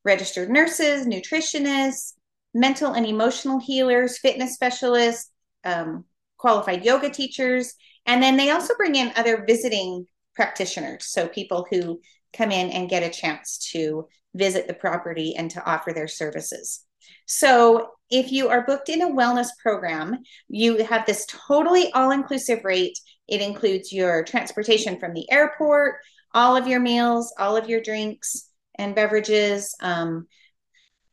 registered 0.05 0.51
nurses, 0.51 1.07
nutritionists, 1.07 2.15
mental 2.53 2.95
and 2.95 3.07
emotional 3.07 3.61
healers, 3.61 4.19
fitness 4.19 4.55
specialists, 4.55 5.31
um, 5.63 6.05
qualified 6.37 6.85
yoga 6.85 7.11
teachers, 7.11 7.75
and 8.07 8.21
then 8.21 8.37
they 8.37 8.51
also 8.51 8.75
bring 8.77 8.97
in 8.97 9.13
other 9.15 9.45
visiting 9.47 10.05
practitioners. 10.35 11.07
So, 11.07 11.29
people 11.29 11.65
who 11.71 12.01
come 12.33 12.51
in 12.51 12.71
and 12.71 12.91
get 12.91 13.05
a 13.05 13.09
chance 13.09 13.71
to 13.71 14.09
visit 14.35 14.67
the 14.67 14.75
property 14.75 15.35
and 15.37 15.51
to 15.53 15.65
offer 15.65 15.93
their 15.93 16.09
services. 16.09 16.85
So, 17.27 17.91
if 18.11 18.31
you 18.31 18.49
are 18.49 18.67
booked 18.67 18.91
in 18.91 19.03
a 19.03 19.09
wellness 19.11 19.49
program, 19.63 20.19
you 20.49 20.85
have 20.85 21.07
this 21.07 21.27
totally 21.27 21.91
all 21.93 22.11
inclusive 22.11 22.65
rate. 22.65 22.99
It 23.27 23.41
includes 23.41 23.93
your 23.93 24.23
transportation 24.25 25.01
from 25.01 25.15
the 25.15 25.31
airport, 25.33 25.97
all 26.35 26.57
of 26.57 26.67
your 26.67 26.81
meals, 26.81 27.33
all 27.39 27.57
of 27.57 27.69
your 27.69 27.81
drinks 27.81 28.51
and 28.77 28.95
beverages, 28.95 29.75
um, 29.81 30.27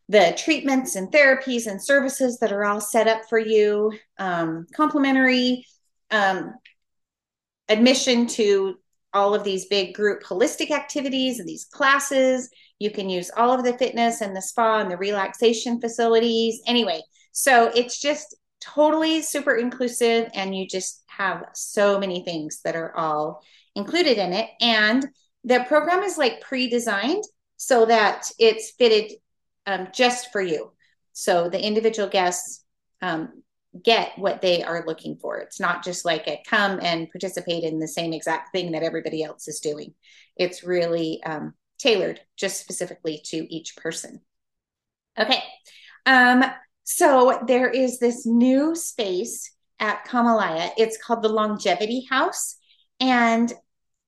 the 0.10 0.34
treatments 0.38 0.96
and 0.98 1.10
therapies 1.12 1.68
and 1.68 1.82
services 1.82 2.40
that 2.40 2.52
are 2.52 2.66
all 2.66 2.82
set 2.82 3.08
up 3.08 3.22
for 3.30 3.40
you, 3.40 3.94
um, 4.18 4.68
complimentary 4.76 5.66
um, 6.12 6.54
admission 7.70 8.28
to 8.28 8.76
all 9.14 9.34
of 9.34 9.44
these 9.44 9.66
big 9.66 9.94
group 9.94 10.24
holistic 10.24 10.72
activities 10.72 11.40
and 11.40 11.48
these 11.48 11.66
classes. 11.66 12.50
You 12.82 12.90
can 12.90 13.12
use 13.12 13.30
all 13.38 13.52
of 13.52 13.64
the 13.64 13.78
fitness 13.78 14.22
and 14.22 14.36
the 14.36 14.42
spa 14.42 14.80
and 14.80 14.90
the 14.90 14.98
relaxation 14.98 15.80
facilities. 15.80 16.62
Anyway, 16.66 17.04
so 17.32 17.72
it's 17.76 18.02
just 18.02 18.36
totally 18.60 19.22
super 19.22 19.54
inclusive, 19.54 20.32
and 20.34 20.56
you 20.56 20.68
just 20.68 21.04
have 21.06 21.46
so 21.54 22.00
many 22.00 22.24
things 22.24 22.62
that 22.64 22.76
are 22.76 22.92
all 22.98 23.44
included 23.76 24.18
in 24.18 24.34
it. 24.34 24.50
And 24.62 25.08
the 25.44 25.64
program 25.68 26.02
is 26.02 26.18
like 26.18 26.42
pre 26.42 26.70
designed 26.70 27.24
so 27.56 27.86
that 27.86 28.32
it's 28.40 28.72
fitted 28.72 29.12
um, 29.68 29.90
just 29.94 30.32
for 30.32 30.42
you. 30.42 30.72
So 31.14 31.50
the 31.50 31.64
individual 31.64 32.10
guests 32.10 32.64
um, 33.04 33.44
get 33.84 34.18
what 34.18 34.42
they 34.42 34.64
are 34.64 34.84
looking 34.88 35.18
for. 35.18 35.38
It's 35.38 35.60
not 35.60 35.84
just 35.84 36.04
like 36.04 36.28
a 36.28 36.42
come 36.48 36.80
and 36.82 37.12
participate 37.12 37.64
in 37.64 37.78
the 37.78 37.88
same 37.88 38.12
exact 38.12 38.52
thing 38.52 38.72
that 38.72 38.82
everybody 38.82 39.22
else 39.22 39.48
is 39.48 39.60
doing. 39.60 39.94
It's 40.36 40.64
really 40.64 41.22
um, 41.24 41.54
tailored 41.82 42.22
just 42.38 42.60
specifically 42.60 43.22
to 43.26 43.54
each 43.54 43.76
person. 43.76 44.22
Okay. 45.20 45.44
Um, 46.06 46.44
so 46.84 47.44
there 47.48 47.70
is 47.70 48.00
this 48.00 48.26
new 48.26 48.76
space 48.76 49.52
at 49.80 50.06
Kamalaya. 50.08 50.72
It's 50.78 50.98
called 50.98 51.24
the 51.24 51.30
Longevity 51.30 52.06
House 52.10 52.58
and 53.00 53.52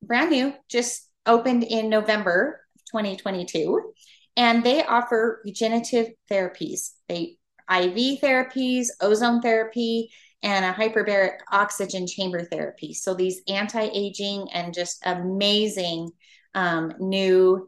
brand 0.01 0.31
new, 0.31 0.53
just 0.69 1.09
opened 1.25 1.63
in 1.63 1.89
November 1.89 2.61
of 2.75 2.81
2022. 2.91 3.93
And 4.35 4.63
they 4.63 4.83
offer 4.83 5.41
regenerative 5.45 6.09
therapies. 6.31 6.91
They 7.07 7.37
IV 7.69 8.19
therapies, 8.19 8.87
ozone 8.99 9.41
therapy, 9.41 10.11
and 10.41 10.65
a 10.65 10.73
hyperbaric 10.73 11.37
oxygen 11.51 12.05
chamber 12.05 12.43
therapy. 12.43 12.93
So 12.93 13.13
these 13.13 13.41
anti 13.47 13.83
aging 13.93 14.47
and 14.53 14.73
just 14.73 15.01
amazing 15.05 16.11
um, 16.55 16.93
new 16.99 17.67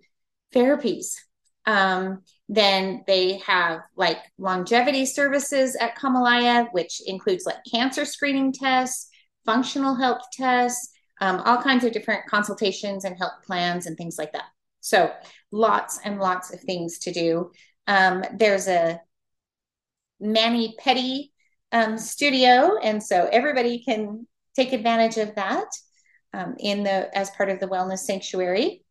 therapies. 0.54 1.16
Um, 1.66 2.22
then 2.48 3.04
they 3.08 3.40
have 3.40 3.82
like 3.96 4.20
longevity 4.38 5.06
services 5.06 5.76
at 5.76 5.98
Kamalaya, 5.98 6.68
which 6.72 7.02
includes 7.06 7.46
like 7.46 7.58
cancer 7.70 8.06
screening 8.06 8.54
tests, 8.54 9.10
functional 9.46 9.96
health 9.96 10.22
tests, 10.32 10.92
um, 11.22 11.42
all 11.42 11.62
kinds 11.62 11.84
of 11.84 11.92
different 11.92 12.26
consultations 12.28 13.06
and 13.06 13.18
health 13.18 13.44
plans 13.46 13.88
and 13.88 13.98
things 13.98 14.18
like 14.18 14.34
that. 14.34 14.46
So 14.82 15.12
lots 15.52 16.00
and 16.04 16.20
lots 16.20 16.54
of 16.54 16.60
things 16.60 17.00
to 17.00 17.12
do. 17.12 17.52
Um, 17.88 18.24
there's 18.38 18.68
a 18.68 19.02
mani 20.20 20.76
pedi 20.80 21.32
um, 21.72 21.98
studio, 21.98 22.78
and 22.82 23.02
so 23.02 23.28
everybody 23.32 23.84
can 23.84 24.28
take 24.56 24.74
advantage 24.74 25.18
of 25.18 25.36
that 25.36 25.68
um, 26.36 26.56
in 26.60 26.84
the 26.84 27.16
as 27.18 27.30
part 27.32 27.50
of 27.50 27.60
the 27.60 27.68
wellness 27.68 28.00
sanctuary. 28.00 28.84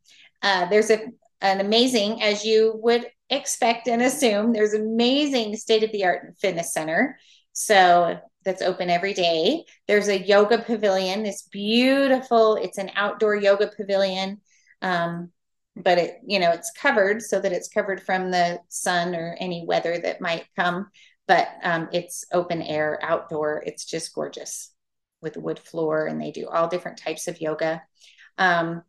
Uh, 0.42 0.66
there's 0.66 0.90
a 0.90 0.98
an 1.40 1.60
amazing, 1.60 2.22
as 2.22 2.44
you 2.44 2.72
would 2.82 3.06
expect 3.28 3.86
and 3.88 4.00
assume, 4.00 4.52
there's 4.52 4.72
amazing 4.72 5.56
state 5.56 5.82
of 5.82 5.92
the 5.92 6.04
art 6.04 6.34
fitness 6.40 6.72
center. 6.72 7.18
So 7.52 8.18
that's 8.44 8.62
open 8.62 8.88
every 8.88 9.12
day. 9.12 9.64
There's 9.86 10.08
a 10.08 10.18
yoga 10.18 10.58
pavilion. 10.58 11.22
This 11.22 11.42
beautiful. 11.42 12.56
It's 12.56 12.78
an 12.78 12.90
outdoor 12.94 13.36
yoga 13.36 13.70
pavilion. 13.76 14.40
Um, 14.80 15.30
but 15.76 15.98
it 15.98 16.18
you 16.26 16.38
know 16.38 16.52
it's 16.52 16.70
covered 16.70 17.20
so 17.20 17.40
that 17.40 17.52
it's 17.52 17.68
covered 17.68 18.02
from 18.02 18.30
the 18.30 18.60
sun 18.68 19.14
or 19.14 19.36
any 19.40 19.64
weather 19.66 19.98
that 19.98 20.20
might 20.20 20.46
come 20.56 20.86
but 21.26 21.48
um, 21.62 21.88
it's 21.92 22.24
open 22.32 22.62
air, 22.62 22.98
outdoor. 23.02 23.62
It's 23.66 23.84
just 23.84 24.14
gorgeous 24.14 24.73
with 25.24 25.36
wood 25.36 25.58
floor, 25.58 26.06
and 26.06 26.20
they 26.20 26.30
do 26.30 26.46
all 26.46 26.68
different 26.68 26.98
types 26.98 27.26
of 27.26 27.40
yoga. 27.40 27.82
Um, 28.38 28.82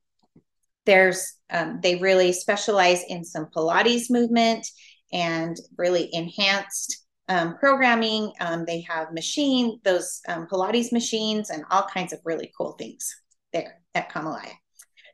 there's 0.85 1.33
um, 1.49 1.79
they 1.81 1.95
really 1.95 2.31
specialize 2.31 3.03
in 3.07 3.23
some 3.23 3.47
Pilates 3.47 4.11
movement 4.11 4.67
and 5.11 5.57
really 5.77 6.09
enhanced 6.13 7.05
um, 7.27 7.57
programming. 7.57 8.31
Um, 8.39 8.65
they 8.65 8.81
have 8.81 9.11
machine 9.11 9.79
those 9.83 10.21
um, 10.27 10.45
Pilates 10.47 10.91
machines 10.91 11.49
and 11.49 11.63
all 11.71 11.83
kinds 11.83 12.13
of 12.13 12.19
really 12.23 12.51
cool 12.55 12.73
things 12.73 13.15
there 13.51 13.81
at 13.95 14.11
Kamalaya. 14.11 14.53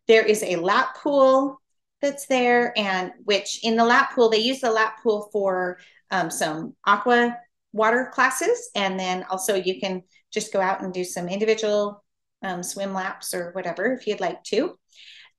There 0.07 0.25
is 0.25 0.43
a 0.43 0.57
lap 0.57 0.97
pool 1.01 1.61
that's 2.01 2.25
there, 2.25 2.77
and 2.77 3.11
which 3.23 3.59
in 3.63 3.75
the 3.77 3.85
lap 3.85 4.13
pool 4.13 4.29
they 4.29 4.39
use 4.39 4.59
the 4.59 4.71
lap 4.71 4.97
pool 5.01 5.29
for 5.31 5.77
um, 6.09 6.29
some 6.29 6.75
aqua 6.85 7.37
water 7.73 8.11
classes. 8.13 8.69
And 8.75 8.99
then 8.99 9.23
also 9.29 9.55
you 9.55 9.79
can 9.79 10.03
just 10.31 10.53
go 10.53 10.61
out 10.61 10.81
and 10.81 10.93
do 10.93 11.03
some 11.03 11.27
individual 11.27 12.03
um, 12.43 12.63
swim 12.63 12.93
laps 12.93 13.33
or 13.33 13.51
whatever 13.51 13.93
if 13.93 14.07
you'd 14.07 14.19
like 14.19 14.43
to. 14.43 14.75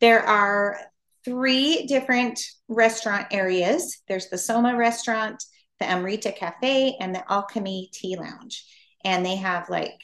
There 0.01 0.23
are 0.23 0.79
three 1.25 1.87
different 1.87 2.41
restaurant 2.69 3.29
areas 3.31 4.03
there's 4.09 4.29
the 4.29 4.39
Soma 4.39 4.77
restaurant, 4.77 5.43
the 5.79 5.91
Amrita 5.91 6.33
Cafe, 6.33 6.97
and 7.01 7.15
the 7.15 7.31
Alchemy 7.31 7.91
Tea 7.93 8.17
Lounge. 8.17 8.65
And 9.05 9.25
they 9.25 9.37
have 9.37 9.69
like, 9.69 9.99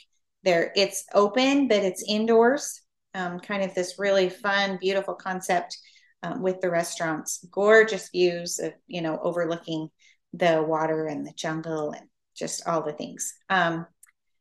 there 0.44 0.72
it's 0.76 1.04
open, 1.14 1.68
but 1.68 1.84
it's 1.84 2.04
indoors. 2.08 2.80
Um, 3.14 3.40
kind 3.40 3.62
of 3.62 3.74
this 3.74 3.98
really 3.98 4.28
fun, 4.28 4.78
beautiful 4.80 5.14
concept 5.14 5.76
um, 6.22 6.42
with 6.42 6.60
the 6.60 6.70
restaurants. 6.70 7.44
Gorgeous 7.50 8.10
views 8.10 8.58
of, 8.58 8.72
you 8.86 9.00
know, 9.00 9.18
overlooking 9.22 9.88
the 10.32 10.62
water 10.62 11.06
and 11.06 11.26
the 11.26 11.32
jungle 11.32 11.92
and 11.92 12.06
just 12.36 12.66
all 12.66 12.82
the 12.82 12.92
things. 12.92 13.34
Um, 13.48 13.86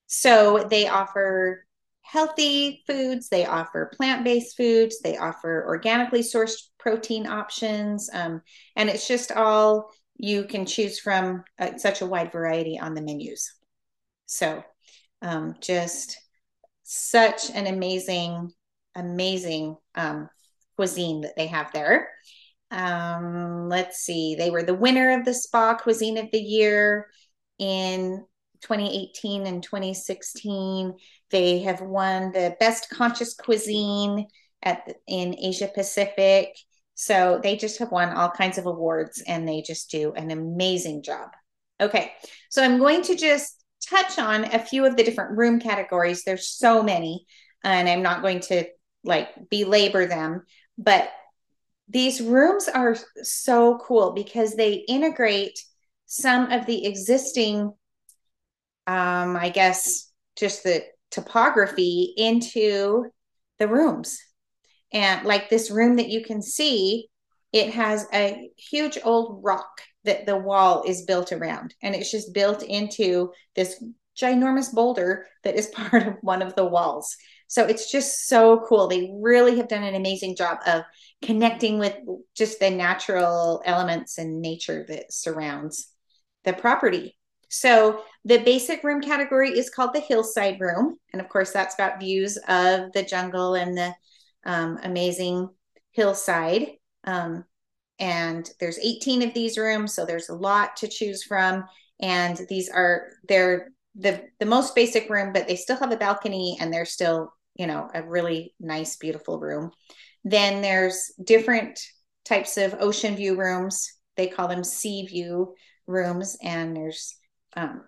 so 0.08 0.66
they 0.70 0.88
offer 0.88 1.66
healthy 2.02 2.84
foods, 2.88 3.28
they 3.28 3.46
offer 3.46 3.92
plant 3.96 4.24
based 4.24 4.56
foods, 4.56 5.02
they 5.02 5.18
offer 5.18 5.66
organically 5.68 6.22
sourced 6.22 6.70
protein 6.80 7.28
options. 7.28 8.10
Um, 8.14 8.42
and 8.78 8.90
it's 8.90 9.08
just 9.08 9.32
all 9.32 9.92
you 10.16 10.46
can 10.46 10.66
choose 10.66 11.00
from 11.00 11.44
uh, 11.60 11.78
such 11.78 12.02
a 12.02 12.06
wide 12.06 12.32
variety 12.32 12.80
on 12.80 12.94
the 12.94 13.02
menus. 13.02 13.52
So 14.26 14.64
um, 15.22 15.56
just 15.60 16.18
such 16.84 17.50
an 17.52 17.68
amazing, 17.68 18.52
amazing 18.96 19.76
um, 19.96 20.30
cuisine 20.78 21.22
that 21.22 21.36
they 21.36 21.48
have 21.48 21.74
there. 21.74 22.10
Um, 22.72 23.68
let's 23.68 24.00
see, 24.00 24.36
they 24.36 24.50
were 24.50 24.64
the 24.64 24.74
winner 24.74 25.18
of 25.20 25.26
the 25.26 25.34
Spa 25.34 25.76
Cuisine 25.76 26.18
of 26.18 26.32
the 26.32 26.40
Year 26.40 27.08
in 27.60 28.26
2018 28.62 29.46
and 29.46 29.64
2016. 29.64 30.94
They 31.32 31.60
have 31.60 31.82
won 31.82 32.32
the 32.32 32.56
Best 32.60 32.90
Conscious 32.90 33.34
Cuisine 33.36 34.28
at 34.64 34.96
in 35.08 35.36
Asia 35.38 35.70
Pacific. 35.74 36.56
So 36.96 37.40
they 37.44 37.58
just 37.58 37.80
have 37.80 37.92
won 37.92 38.10
all 38.10 38.30
kinds 38.30 38.58
of 38.58 38.66
awards 38.66 39.22
and 39.28 39.48
they 39.48 39.62
just 39.62 39.92
do 39.92 40.14
an 40.14 40.32
amazing 40.32 41.04
job. 41.04 41.30
Okay, 41.80 42.14
so 42.50 42.64
I'm 42.64 42.80
going 42.80 43.04
to 43.04 43.16
just 43.16 43.64
touch 43.88 44.18
on 44.18 44.46
a 44.46 44.60
few 44.60 44.86
of 44.86 44.98
the 44.98 45.04
different 45.04 45.38
room 45.38 45.60
categories. 45.60 46.24
There's 46.24 46.50
so 46.50 46.82
many, 46.82 47.26
and 47.64 47.88
I'm 47.88 48.02
not 48.02 48.24
going 48.24 48.40
to 48.42 48.66
like 49.04 49.30
belabor 49.50 50.08
them, 50.08 50.44
but 50.78 51.10
these 51.88 52.20
rooms 52.20 52.68
are 52.68 52.98
so 53.22 53.78
cool 53.78 54.12
because 54.12 54.56
they 54.56 54.74
integrate 54.88 55.60
some 56.06 56.52
of 56.52 56.66
the 56.66 56.86
existing 56.86 57.74
um, 58.88 59.36
I 59.36 59.50
guess, 59.50 60.10
just 60.38 60.64
the 60.64 60.84
topography 61.12 62.14
into 62.18 63.12
the 63.60 63.68
rooms. 63.68 64.20
And 64.94 65.26
like 65.26 65.50
this 65.50 65.70
room 65.70 65.98
that 65.98 66.10
you 66.10 66.24
can 66.24 66.42
see, 66.42 67.10
it 67.52 67.74
has 67.74 68.08
a 68.14 68.50
huge 68.58 68.98
old 69.04 69.44
rock 69.44 69.82
that 70.06 70.26
the 70.26 70.38
wall 70.38 70.84
is 70.88 71.04
built 71.04 71.32
around. 71.32 71.74
And 71.82 71.94
it's 71.94 72.12
just 72.12 72.34
built 72.34 72.64
into 72.64 73.32
this 73.56 73.84
ginormous 74.20 74.74
boulder 74.74 75.28
that 75.44 75.56
is 75.56 75.68
part 75.76 76.08
of 76.08 76.16
one 76.22 76.42
of 76.42 76.56
the 76.56 76.66
walls. 76.66 77.16
So 77.48 77.66
it's 77.66 77.92
just 77.92 78.28
so 78.28 78.66
cool. 78.68 78.88
They 78.88 79.10
really 79.22 79.58
have 79.58 79.70
done 79.70 79.84
an 79.84 79.96
amazing 79.96 80.36
job 80.36 80.60
of 80.66 80.84
connecting 81.22 81.80
with 81.80 81.96
just 82.36 82.60
the 82.60 82.70
natural 82.70 83.62
elements 83.66 84.18
and 84.18 84.42
nature 84.42 84.86
that 84.90 85.14
surrounds 85.14 85.90
the 86.44 86.54
property. 86.54 87.18
So 87.50 88.04
the 88.26 88.40
basic 88.40 88.84
room 88.84 89.02
category 89.02 89.58
is 89.58 89.70
called 89.70 89.94
the 89.94 90.02
hillside 90.02 90.60
room. 90.60 90.98
And 91.14 91.22
of 91.22 91.30
course, 91.30 91.52
that's 91.52 91.76
got 91.76 92.00
views 92.00 92.38
of 92.48 92.92
the 92.94 93.06
jungle 93.08 93.56
and 93.56 93.78
the 93.78 93.94
um, 94.46 94.78
amazing 94.84 95.50
hillside. 95.92 96.72
Um, 97.04 97.46
and 98.00 98.50
there's 98.60 98.80
18 98.80 99.24
of 99.24 99.34
these 99.34 99.58
rooms, 99.58 99.94
so 99.94 100.06
there's 100.06 100.30
a 100.30 100.36
lot 100.36 100.76
to 100.78 100.88
choose 100.88 101.24
from. 101.24 101.64
And 102.00 102.40
these 102.50 102.70
are 102.70 103.08
they're 103.28 103.70
the 103.96 104.24
the 104.40 104.46
most 104.46 104.76
basic 104.76 105.10
room, 105.10 105.34
but 105.34 105.48
they 105.48 105.56
still 105.56 105.78
have 105.78 105.92
a 105.92 105.98
balcony 105.98 106.58
and 106.60 106.72
they're 106.72 106.86
still, 106.86 107.34
you 107.56 107.66
know, 107.66 107.90
a 107.94 108.04
really 108.04 108.54
nice, 108.60 108.98
beautiful 108.98 109.40
room. 109.40 109.72
Then 110.24 110.62
there's 110.62 111.12
different 111.24 111.80
types 112.26 112.58
of 112.58 112.76
ocean 112.80 113.16
view 113.16 113.36
rooms. 113.36 113.92
They 114.16 114.28
call 114.28 114.48
them 114.48 114.64
sea 114.64 115.08
view 115.08 115.56
rooms, 115.88 116.38
and 116.44 116.76
there's 116.76 117.16
um, 117.56 117.84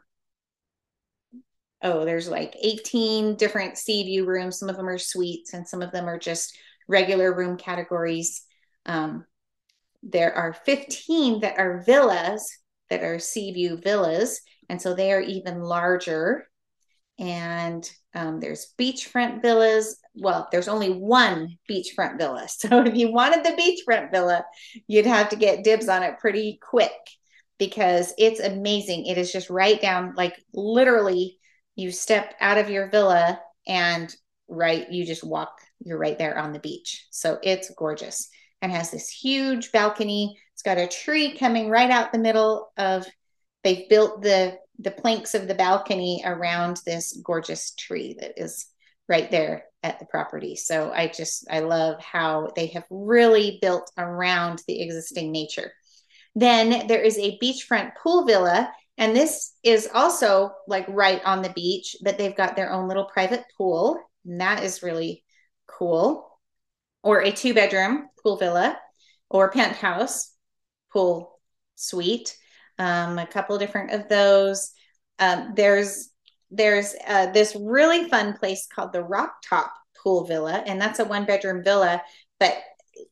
oh, 1.82 2.06
there's 2.06 2.30
like 2.30 2.56
18 2.62 3.36
different 3.36 3.78
sea 3.78 4.04
view 4.04 4.26
rooms. 4.26 4.60
Some 4.60 4.70
of 4.70 4.78
them 4.78 4.90
are 4.90 4.98
suites 4.98 5.54
and 5.54 5.68
some 5.68 5.82
of 5.82 5.92
them 5.92 6.08
are 6.08 6.20
just 6.20 6.58
regular 6.88 7.34
room 7.34 7.58
categories. 7.58 8.44
Um, 8.86 9.26
there 10.04 10.34
are 10.34 10.54
15 10.54 11.42
that 11.42 11.58
are 11.58 11.84
villas 11.86 12.50
that 12.90 13.04
are 13.04 13.20
sea 13.20 13.52
view 13.54 13.78
villas. 13.78 14.42
And 14.70 14.82
so 14.82 14.94
they 14.94 15.12
are 15.12 15.22
even 15.22 15.62
larger. 15.62 16.48
And 17.18 17.90
um, 18.14 18.40
there's 18.40 18.74
beachfront 18.80 19.42
villas. 19.42 20.00
Well, 20.16 20.48
there's 20.52 20.68
only 20.68 20.90
one 20.90 21.58
beachfront 21.70 22.18
villa. 22.18 22.48
So 22.58 22.84
if 22.84 22.96
you 22.96 23.12
wanted 23.12 23.44
the 23.44 23.62
beachfront 23.62 24.12
villa, 24.12 24.44
you'd 24.88 25.06
have 25.06 25.30
to 25.30 25.36
get 25.36 25.64
dibs 25.64 25.90
on 25.90 26.04
it 26.04 26.20
pretty 26.20 26.60
quick 26.62 26.92
because 27.60 28.14
it's 28.18 28.40
amazing. 28.40 29.06
It 29.06 29.18
is 29.18 29.32
just 29.32 29.50
right 29.50 29.80
down, 29.80 30.14
like 30.16 30.42
literally, 30.54 31.38
you 31.76 31.92
step 31.92 32.34
out 32.42 32.58
of 32.58 32.70
your 32.70 32.90
villa 32.90 33.40
and 33.68 34.14
right, 34.48 34.92
you 34.92 35.06
just 35.06 35.24
walk, 35.24 35.52
you're 35.80 36.00
right 36.00 36.18
there 36.18 36.38
on 36.38 36.54
the 36.54 36.60
beach. 36.60 37.06
So 37.12 37.38
it's 37.44 37.72
gorgeous 37.78 38.30
and 38.62 38.72
has 38.72 38.90
this 38.90 39.10
huge 39.10 39.72
balcony. 39.72 40.40
It's 40.54 40.64
got 40.64 40.78
a 40.78 40.88
tree 40.88 41.38
coming 41.38 41.70
right 41.70 41.92
out 41.92 42.12
the 42.12 42.18
middle 42.18 42.72
of, 42.78 43.06
they've 43.64 43.88
built 43.90 44.22
the 44.24 44.58
the 44.80 44.92
planks 44.92 45.36
of 45.36 45.48
the 45.48 45.56
balcony 45.56 46.24
around 46.26 46.82
this 46.86 47.20
gorgeous 47.24 47.74
tree 47.76 48.16
that 48.20 48.42
is 48.42 48.66
right 49.10 49.30
there 49.30 49.66
at 49.84 50.00
the 50.00 50.06
property. 50.06 50.56
So 50.56 50.92
I 50.92 51.08
just 51.08 51.46
I 51.50 51.60
love 51.60 52.02
how 52.02 52.52
they 52.56 52.68
have 52.68 52.86
really 52.90 53.60
built 53.62 53.92
around 53.98 54.62
the 54.68 54.82
existing 54.82 55.32
nature. 55.32 55.74
Then 56.36 56.88
there 56.88 57.02
is 57.02 57.18
a 57.18 57.38
beachfront 57.42 57.92
pool 58.02 58.26
villa. 58.26 58.72
And 58.98 59.16
this 59.16 59.54
is 59.64 59.88
also 59.94 60.52
like 60.68 60.86
right 60.90 61.24
on 61.24 61.42
the 61.42 61.52
beach, 61.52 61.96
but 62.04 62.18
they've 62.18 62.36
got 62.36 62.56
their 62.56 62.72
own 62.72 62.88
little 62.88 63.06
private 63.06 63.46
pool. 63.58 63.98
And 64.26 64.42
that 64.42 64.64
is 64.64 64.84
really 64.84 65.24
cool. 65.68 66.40
Or 67.02 67.22
a 67.22 67.32
two 67.32 67.54
bedroom 67.54 68.10
pool 68.22 68.38
villa 68.38 68.78
or 69.30 69.52
penthouse 69.52 70.34
pool 70.92 71.40
suite. 71.76 72.36
Um, 72.78 73.18
a 73.18 73.28
couple 73.28 73.58
different 73.58 73.92
of 73.92 74.10
those. 74.10 74.72
Um, 75.20 75.54
there's 75.56 76.10
there's 76.52 76.96
uh, 77.08 77.28
this 77.32 77.56
really 77.56 78.10
fun 78.10 78.34
place 78.34 78.68
called 78.74 78.92
the 78.92 79.04
Rock 79.04 79.34
Top 79.48 79.72
Pool 80.02 80.26
Villa, 80.26 80.64
and 80.66 80.82
that's 80.82 81.00
a 81.00 81.06
one 81.06 81.26
bedroom 81.26 81.64
villa, 81.64 82.02
but 82.40 82.54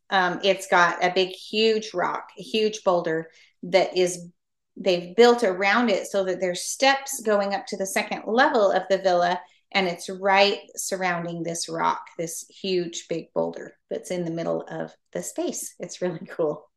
um, 0.10 0.40
it's 0.44 0.68
got 0.68 1.04
a 1.04 1.12
big, 1.14 1.30
huge 1.30 1.94
rock, 1.94 2.30
a 2.38 2.42
huge 2.42 2.84
boulder 2.84 3.30
that 3.64 3.98
is 3.98 4.30
they've 4.76 5.16
built 5.16 5.44
around 5.44 5.90
it 5.90 6.08
so 6.08 6.24
that 6.24 6.40
there's 6.40 6.62
steps 6.62 7.22
going 7.22 7.54
up 7.54 7.66
to 7.66 7.78
the 7.78 7.86
second 7.86 8.24
level 8.28 8.72
of 8.72 8.84
the 8.90 9.00
villa 9.00 9.40
and 9.72 9.88
it's 9.88 10.10
right 10.10 10.60
surrounding 10.76 11.44
this 11.44 11.68
rock 11.68 12.02
this 12.18 12.46
huge 12.50 13.08
big 13.10 13.34
boulder 13.34 13.74
that's 13.90 14.12
in 14.12 14.24
the 14.24 14.32
middle 14.32 14.62
of 14.70 14.94
the 15.14 15.22
space. 15.22 15.76
It's 15.80 16.02
really 16.02 16.26
cool. 16.30 16.70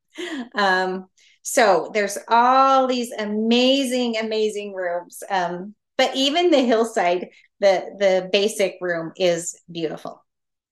Um, 0.54 1.06
so 1.42 1.90
there's 1.94 2.18
all 2.28 2.86
these 2.86 3.12
amazing 3.12 4.16
amazing 4.16 4.74
rooms. 4.74 5.22
Um, 5.30 5.74
but 5.96 6.16
even 6.16 6.50
the 6.50 6.62
hillside 6.62 7.28
the 7.60 7.94
the 7.98 8.28
basic 8.32 8.76
room 8.80 9.12
is 9.16 9.58
beautiful. 9.70 10.24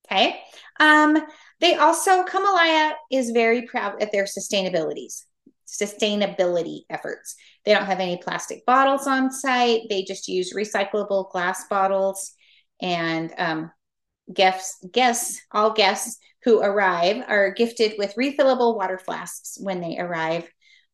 Okay? 0.06 0.40
Um, 0.80 1.18
they 1.60 1.74
also, 1.74 2.22
Kamalaya 2.24 2.92
is 3.10 3.30
very 3.30 3.62
proud 3.62 4.02
of 4.02 4.10
their 4.12 4.24
sustainabilities, 4.24 5.24
sustainability 5.66 6.80
efforts. 6.88 7.34
They 7.64 7.74
don't 7.74 7.86
have 7.86 8.00
any 8.00 8.16
plastic 8.18 8.64
bottles 8.64 9.06
on 9.06 9.30
site. 9.32 9.82
They 9.88 10.02
just 10.02 10.28
use 10.28 10.54
recyclable 10.54 11.30
glass 11.30 11.66
bottles. 11.68 12.32
And 12.80 13.32
um, 13.38 13.72
guests, 14.32 14.84
guests, 14.92 15.40
all 15.50 15.72
guests 15.72 16.18
who 16.44 16.60
arrive 16.60 17.24
are 17.26 17.52
gifted 17.52 17.94
with 17.98 18.14
refillable 18.14 18.76
water 18.76 18.98
flasks 18.98 19.58
when 19.60 19.80
they 19.80 19.98
arrive. 19.98 20.48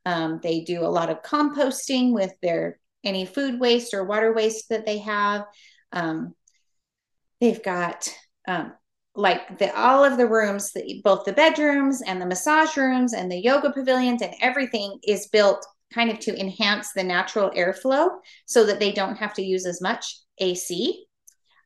Um, 0.06 0.40
they 0.42 0.60
do 0.62 0.80
a 0.80 0.88
lot 0.88 1.10
of 1.10 1.22
composting 1.22 2.12
with 2.12 2.32
their 2.42 2.78
any 3.04 3.26
food 3.26 3.60
waste 3.60 3.92
or 3.92 4.04
water 4.04 4.32
waste 4.32 4.70
that 4.70 4.86
they 4.86 4.98
have. 4.98 5.44
Um, 5.92 6.34
they've 7.40 7.62
got 7.62 8.08
um, 8.48 8.72
like 9.14 9.58
the 9.58 9.74
all 9.78 10.04
of 10.04 10.16
the 10.16 10.26
rooms 10.26 10.72
the, 10.72 11.00
both 11.04 11.24
the 11.24 11.32
bedrooms 11.32 12.02
and 12.02 12.20
the 12.20 12.26
massage 12.26 12.76
rooms 12.76 13.12
and 13.12 13.30
the 13.30 13.40
yoga 13.40 13.70
pavilions 13.70 14.22
and 14.22 14.34
everything 14.40 14.98
is 15.06 15.28
built 15.28 15.64
kind 15.92 16.10
of 16.10 16.18
to 16.18 16.38
enhance 16.38 16.92
the 16.92 17.04
natural 17.04 17.50
airflow 17.50 18.08
so 18.46 18.64
that 18.66 18.80
they 18.80 18.90
don't 18.90 19.16
have 19.16 19.32
to 19.32 19.42
use 19.42 19.66
as 19.66 19.80
much 19.80 20.18
ac 20.38 21.06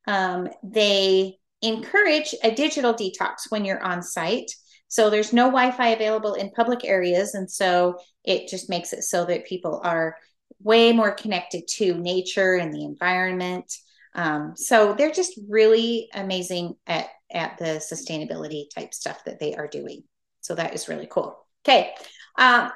um, 0.08 0.48
they 0.62 1.38
encourage 1.62 2.34
a 2.42 2.50
digital 2.50 2.94
detox 2.94 3.50
when 3.50 3.64
you're 3.64 3.82
on 3.82 4.02
site. 4.02 4.50
So 4.88 5.11
there's 5.11 5.34
no 5.34 5.44
Wi 5.44 5.70
Fi 5.70 5.88
available 5.88 6.34
in 6.34 6.50
public 6.50 6.84
areas. 6.84 7.34
And 7.34 7.48
so 7.50 7.98
it 8.24 8.48
just 8.48 8.70
makes 8.70 8.92
it 8.92 9.02
so 9.02 9.26
that 9.26 9.46
people 9.46 9.80
are 9.84 10.16
way 10.62 10.92
more 10.92 11.12
connected 11.12 11.68
to 11.68 11.94
nature 11.94 12.54
and 12.54 12.72
the 12.72 12.84
environment. 12.84 13.70
Um, 14.14 14.54
so 14.56 14.94
they're 14.94 15.12
just 15.12 15.38
really 15.48 16.08
amazing 16.14 16.74
at, 16.87 17.08
at 17.32 17.58
the 17.58 17.80
sustainability 17.80 18.66
type 18.74 18.94
stuff 18.94 19.24
that 19.24 19.38
they 19.38 19.54
are 19.54 19.68
doing. 19.68 20.02
So 20.40 20.54
that 20.54 20.74
is 20.74 20.88
really 20.88 21.06
cool. 21.10 21.38
Okay. 21.66 21.94
Um, 22.38 22.70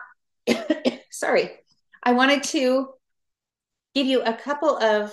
sorry. 1.10 1.50
I 2.02 2.12
wanted 2.12 2.42
to 2.44 2.88
give 3.94 4.06
you 4.06 4.22
a 4.22 4.34
couple 4.34 4.76
of 4.76 5.12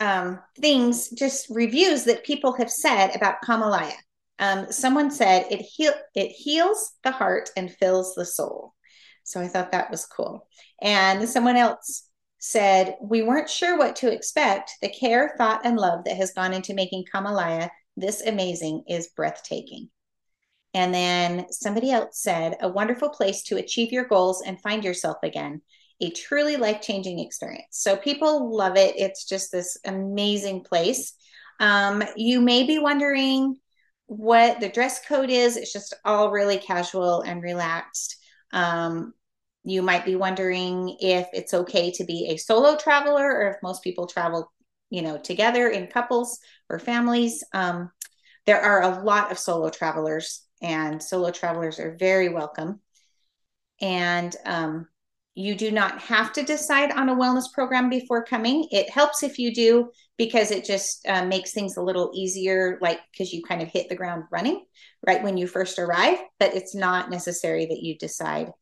um, 0.00 0.40
things, 0.58 1.10
just 1.10 1.48
reviews 1.50 2.04
that 2.04 2.24
people 2.24 2.52
have 2.54 2.70
said 2.70 3.14
about 3.16 3.42
Kamalaya. 3.44 3.94
Um, 4.38 4.70
someone 4.70 5.10
said 5.12 5.46
it 5.50 5.60
heal 5.60 5.92
it 6.14 6.28
heals 6.30 6.92
the 7.04 7.12
heart 7.12 7.50
and 7.56 7.70
fills 7.70 8.14
the 8.14 8.24
soul. 8.24 8.74
So 9.22 9.40
I 9.40 9.48
thought 9.48 9.72
that 9.72 9.90
was 9.90 10.06
cool. 10.06 10.46
And 10.82 11.28
someone 11.28 11.56
else 11.56 12.08
said 12.38 12.96
we 13.00 13.22
weren't 13.22 13.48
sure 13.48 13.78
what 13.78 13.96
to 13.96 14.12
expect. 14.12 14.72
The 14.82 14.88
care, 14.88 15.34
thought, 15.38 15.64
and 15.64 15.76
love 15.76 16.04
that 16.04 16.16
has 16.16 16.32
gone 16.32 16.52
into 16.52 16.74
making 16.74 17.04
Kamalaya 17.12 17.70
this 17.96 18.22
amazing 18.22 18.84
is 18.88 19.08
breathtaking. 19.16 19.88
And 20.72 20.92
then 20.92 21.46
somebody 21.50 21.92
else 21.92 22.20
said, 22.20 22.56
a 22.60 22.68
wonderful 22.68 23.10
place 23.10 23.44
to 23.44 23.58
achieve 23.58 23.92
your 23.92 24.06
goals 24.06 24.42
and 24.44 24.60
find 24.60 24.84
yourself 24.84 25.18
again 25.22 25.62
a 26.00 26.10
truly 26.10 26.56
life 26.56 26.80
changing 26.80 27.20
experience. 27.20 27.68
So 27.70 27.96
people 27.96 28.54
love 28.54 28.76
it. 28.76 28.96
It's 28.96 29.24
just 29.24 29.52
this 29.52 29.78
amazing 29.84 30.64
place. 30.64 31.14
Um, 31.60 32.02
you 32.16 32.40
may 32.40 32.64
be 32.66 32.78
wondering 32.78 33.56
what 34.06 34.60
the 34.60 34.68
dress 34.68 35.06
code 35.06 35.30
is. 35.30 35.56
It's 35.56 35.72
just 35.72 35.94
all 36.04 36.30
really 36.30 36.58
casual 36.58 37.22
and 37.22 37.42
relaxed. 37.42 38.16
Um, 38.52 39.14
you 39.62 39.82
might 39.82 40.04
be 40.04 40.16
wondering 40.16 40.96
if 41.00 41.26
it's 41.32 41.54
okay 41.54 41.90
to 41.92 42.04
be 42.04 42.28
a 42.28 42.36
solo 42.36 42.76
traveler 42.76 43.24
or 43.24 43.50
if 43.50 43.56
most 43.62 43.82
people 43.82 44.06
travel, 44.06 44.52
you 44.90 45.02
know, 45.02 45.18
together 45.18 45.68
in 45.68 45.86
couples 45.86 46.38
or 46.68 46.78
families. 46.78 47.42
Um, 47.52 47.90
there 48.46 48.60
are 48.60 48.82
a 48.82 49.02
lot 49.02 49.32
of 49.32 49.38
solo 49.38 49.70
travelers, 49.70 50.44
and 50.60 51.02
solo 51.02 51.30
travelers 51.30 51.78
are 51.78 51.96
very 51.98 52.28
welcome. 52.28 52.80
And 53.80 54.34
um, 54.44 54.86
you 55.34 55.56
do 55.56 55.70
not 55.70 56.00
have 56.00 56.32
to 56.34 56.44
decide 56.44 56.92
on 56.92 57.08
a 57.08 57.16
wellness 57.16 57.52
program 57.52 57.90
before 57.90 58.24
coming. 58.24 58.68
It 58.70 58.88
helps 58.88 59.22
if 59.22 59.38
you 59.38 59.52
do 59.52 59.90
because 60.16 60.52
it 60.52 60.64
just 60.64 61.04
uh, 61.08 61.24
makes 61.24 61.52
things 61.52 61.76
a 61.76 61.82
little 61.82 62.12
easier, 62.14 62.78
like 62.80 63.00
because 63.10 63.32
you 63.32 63.42
kind 63.42 63.60
of 63.60 63.68
hit 63.68 63.88
the 63.88 63.96
ground 63.96 64.24
running 64.30 64.64
right 65.06 65.22
when 65.22 65.36
you 65.36 65.46
first 65.46 65.78
arrive, 65.78 66.18
but 66.38 66.54
it's 66.54 66.74
not 66.74 67.10
necessary 67.10 67.66
that 67.66 67.82
you 67.82 67.98
decide 67.98 68.52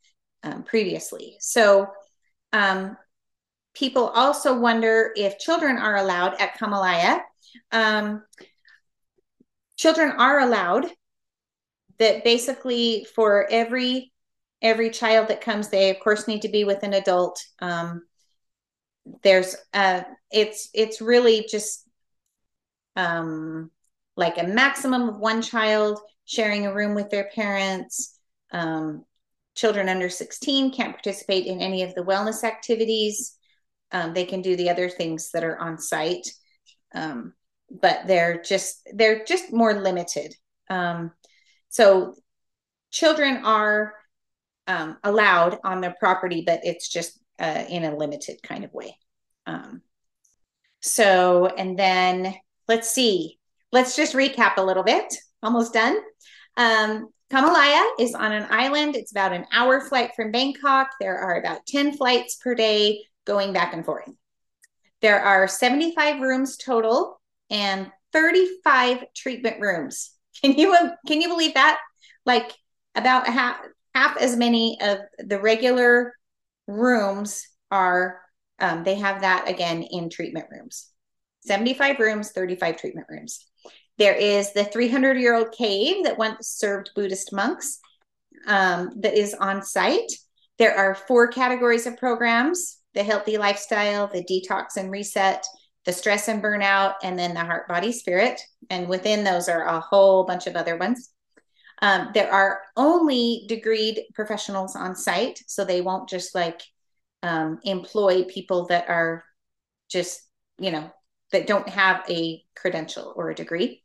um, 0.43 0.63
previously. 0.63 1.37
So, 1.41 1.89
um, 2.53 2.97
people 3.75 4.09
also 4.09 4.59
wonder 4.59 5.13
if 5.17 5.39
children 5.39 5.79
are 5.79 5.97
allowed 5.97 6.41
at 6.41 6.59
Kamalaya. 6.59 7.21
Um, 7.71 8.23
children 9.77 10.13
are 10.13 10.41
allowed, 10.41 10.87
that 11.99 12.25
basically 12.25 13.07
for 13.15 13.47
every 13.51 14.13
every 14.61 14.91
child 14.91 15.29
that 15.29 15.41
comes, 15.41 15.69
they 15.69 15.91
of 15.91 15.99
course 16.01 16.29
need 16.29 16.43
to 16.43 16.49
be 16.49 16.65
with 16.65 16.83
an 16.83 16.95
adult. 16.95 17.41
Um, 17.61 18.03
there's 19.23 19.57
uh, 19.75 20.03
it's 20.31 20.69
it's 20.75 21.01
really 21.01 21.47
just 21.51 21.89
um, 22.97 23.71
like 24.17 24.39
a 24.39 24.47
maximum 24.47 25.09
of 25.09 25.19
one 25.19 25.43
child 25.43 25.99
sharing 26.25 26.67
a 26.67 26.75
room 26.75 26.95
with 26.95 27.11
their 27.11 27.31
parents. 27.35 28.19
Um, 28.51 29.05
children 29.55 29.89
under 29.89 30.09
16 30.09 30.73
can't 30.73 30.95
participate 30.95 31.47
in 31.47 31.61
any 31.61 31.83
of 31.83 31.95
the 31.95 32.03
wellness 32.03 32.45
activities. 32.45 33.37
Um, 33.93 34.15
they 34.15 34.25
can 34.25 34.43
do 34.43 34.57
the 34.57 34.71
other 34.71 34.89
things 34.89 35.31
that 35.33 35.45
are 35.45 35.59
on 35.59 35.79
site, 35.79 36.29
um, 36.95 37.35
but 37.71 38.07
they're 38.07 38.41
just 38.43 38.89
they're 38.95 39.25
just 39.25 39.53
more 39.53 39.75
limited. 39.75 40.35
Um, 40.71 41.13
so 41.69 42.15
children 42.91 43.39
are 43.45 43.95
um, 44.67 44.99
allowed 45.03 45.59
on 45.65 45.81
the 45.81 45.95
property, 45.99 46.43
but 46.47 46.61
it's 46.65 46.89
just 46.89 47.19
uh, 47.39 47.65
in 47.69 47.85
a 47.85 47.97
limited 47.97 48.43
kind 48.43 48.65
of 48.65 48.73
way. 48.73 48.97
Um, 49.47 49.83
so, 50.81 51.47
and 51.47 51.79
then 51.79 52.35
let's 52.69 52.91
see, 52.91 53.39
let's 53.73 53.97
just 53.97 54.15
recap 54.15 54.57
a 54.57 54.63
little 54.63 54.83
bit. 54.83 55.15
Almost 55.43 55.75
done. 55.75 55.97
Um, 56.57 57.09
Kamalaya 57.31 57.83
is 57.99 58.15
on 58.15 58.33
an 58.33 58.47
island. 58.51 58.95
It's 58.95 59.11
about 59.11 59.33
an 59.33 59.47
hour 59.53 59.81
flight 59.81 60.11
from 60.15 60.33
Bangkok. 60.33 60.91
There 61.01 61.17
are 61.17 61.39
about 61.39 61.67
10 61.67 61.97
flights 61.97 62.37
per 62.37 62.55
day 62.55 63.03
going 63.25 63.53
back 63.53 63.75
and 63.75 63.85
forth. 63.85 64.09
There 65.01 65.21
are 65.21 65.49
75 65.49 66.21
rooms 66.21 66.57
total 66.57 67.21
and 67.51 67.91
35 68.13 69.05
treatment 69.15 69.61
rooms. 69.61 70.11
Can 70.43 70.53
you 70.55 70.75
can 71.07 71.21
you 71.21 71.29
believe 71.29 71.55
that? 71.55 71.79
Like 72.25 72.53
about 72.95 73.27
half 73.27 73.61
half 73.95 74.17
as 74.17 74.37
many 74.37 74.79
of 74.81 74.99
the 75.19 75.39
regular 75.39 76.15
rooms 76.67 77.47
are 77.71 78.21
um, 78.59 78.85
they 78.85 78.95
have 78.95 79.21
that 79.23 79.49
again 79.49 79.83
in 79.83 80.09
treatment 80.09 80.47
rooms 80.51 80.91
75 81.41 81.99
rooms 81.99 82.31
35 82.31 82.77
treatment 82.77 83.07
rooms 83.11 83.47
there 83.99 84.15
is 84.15 84.53
the 84.53 84.65
300 84.65 85.19
year 85.19 85.35
old 85.35 85.53
cave 85.53 86.05
that 86.05 86.19
once 86.19 86.49
served 86.49 86.91
buddhist 86.95 87.33
monks 87.33 87.79
um, 88.47 88.91
that 89.01 89.15
is 89.15 89.35
on 89.35 89.63
site 89.63 90.13
there 90.59 90.77
are 90.77 90.95
four 90.95 91.29
categories 91.29 91.87
of 91.87 91.97
programs 91.99 92.79
the 92.95 93.03
healthy 93.03 93.39
lifestyle 93.39 94.07
the 94.07 94.25
detox 94.25 94.77
and 94.77 94.91
reset 94.91 95.45
the 95.85 95.93
stress 95.93 96.29
and 96.29 96.43
burnout 96.43 96.95
and 97.03 97.19
then 97.19 97.35
the 97.35 97.41
heart 97.41 97.67
body 97.69 97.93
spirit 97.93 98.41
and 98.71 98.89
within 98.89 99.25
those 99.25 99.49
are 99.49 99.65
a 99.65 99.81
whole 99.81 100.25
bunch 100.25 100.47
of 100.47 100.57
other 100.57 100.77
ones 100.77 101.13
um, 101.83 102.11
there 102.15 102.33
are 102.33 102.63
only 102.77 103.45
degreed 103.51 104.05
professionals 104.15 104.77
on 104.77 104.95
site, 104.95 105.43
so 105.49 105.65
they 105.65 105.81
won't 105.81 106.09
just 106.09 106.33
like 106.33 106.63
um, 107.25 107.59
employ 107.65 108.23
people 108.23 108.67
that 108.67 108.89
are 108.89 109.25
just, 109.91 110.23
you 110.59 110.71
know, 110.71 110.91
that 111.33 111.49
don't 111.49 111.69
have 111.69 112.05
a 112.09 112.41
credential 112.55 113.13
or 113.17 113.31
a 113.31 113.35
degree. 113.35 113.83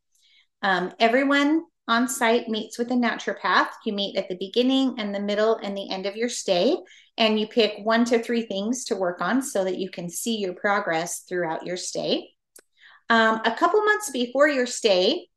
Um, 0.62 0.94
everyone 1.00 1.64
on 1.88 2.08
site 2.08 2.50
meets 2.50 2.78
with 2.78 2.92
a 2.92 2.96
naturopath. 2.96 3.70
You 3.86 3.94
meet 3.94 4.18
at 4.18 4.28
the 4.28 4.38
beginning 4.38 4.96
and 4.98 5.14
the 5.14 5.20
middle 5.20 5.56
and 5.56 5.76
the 5.76 5.90
end 5.90 6.06
of 6.06 6.16
your 6.16 6.30
stay, 6.30 6.76
and 7.18 7.40
you 7.40 7.48
pick 7.48 7.74
one 7.84 8.06
to 8.06 8.22
three 8.22 8.44
things 8.44 8.86
to 8.86 8.96
work 8.96 9.22
on 9.22 9.42
so 9.42 9.64
that 9.64 9.78
you 9.78 9.90
can 9.90 10.10
see 10.10 10.38
your 10.38 10.54
progress 10.54 11.22
throughout 11.22 11.66
your 11.66 11.78
stay. 11.78 12.30
Um, 13.10 13.42
a 13.46 13.56
couple 13.56 13.82
months 13.84 14.12
before 14.12 14.50
your 14.50 14.66
stay, 14.66 15.28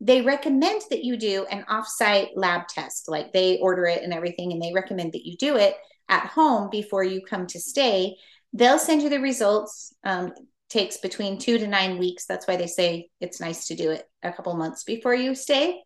they 0.00 0.22
recommend 0.22 0.82
that 0.90 1.04
you 1.04 1.16
do 1.16 1.44
an 1.50 1.64
offsite 1.68 2.30
lab 2.36 2.68
test. 2.68 3.08
Like 3.08 3.32
they 3.32 3.58
order 3.58 3.86
it 3.86 4.02
and 4.02 4.12
everything, 4.12 4.52
and 4.52 4.62
they 4.62 4.72
recommend 4.72 5.12
that 5.12 5.26
you 5.26 5.36
do 5.36 5.56
it 5.56 5.74
at 6.08 6.26
home 6.26 6.70
before 6.70 7.04
you 7.04 7.20
come 7.20 7.46
to 7.48 7.60
stay. 7.60 8.16
They'll 8.54 8.78
send 8.78 9.02
you 9.02 9.10
the 9.10 9.20
results. 9.20 9.94
Um, 10.04 10.32
takes 10.68 10.98
between 10.98 11.38
two 11.38 11.58
to 11.58 11.66
nine 11.66 11.98
weeks. 11.98 12.26
That's 12.26 12.46
why 12.46 12.56
they 12.56 12.66
say 12.66 13.08
it's 13.20 13.40
nice 13.40 13.66
to 13.66 13.76
do 13.76 13.90
it 13.90 14.08
a 14.22 14.32
couple 14.32 14.54
months 14.54 14.84
before 14.84 15.14
you 15.14 15.34
stay. 15.34 15.82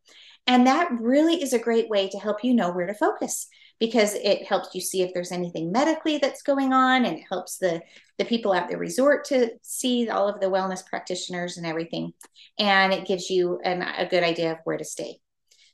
And 0.46 0.66
that 0.66 0.90
really 1.00 1.40
is 1.40 1.52
a 1.52 1.58
great 1.58 1.88
way 1.88 2.08
to 2.08 2.18
help 2.18 2.42
you 2.42 2.54
know 2.54 2.72
where 2.72 2.86
to 2.86 2.94
focus 2.94 3.48
because 3.82 4.14
it 4.14 4.46
helps 4.46 4.76
you 4.76 4.80
see 4.80 5.02
if 5.02 5.12
there's 5.12 5.32
anything 5.32 5.72
medically 5.72 6.18
that's 6.18 6.42
going 6.42 6.72
on 6.72 7.04
and 7.04 7.18
it 7.18 7.24
helps 7.28 7.58
the 7.58 7.80
the 8.16 8.24
people 8.24 8.54
at 8.54 8.68
the 8.68 8.76
resort 8.76 9.24
to 9.24 9.50
see 9.62 10.08
all 10.08 10.28
of 10.28 10.40
the 10.40 10.46
wellness 10.46 10.86
practitioners 10.86 11.56
and 11.56 11.66
everything 11.66 12.12
and 12.60 12.92
it 12.92 13.08
gives 13.08 13.28
you 13.28 13.58
an, 13.64 13.82
a 13.82 14.06
good 14.06 14.22
idea 14.22 14.52
of 14.52 14.58
where 14.62 14.78
to 14.78 14.84
stay 14.84 15.16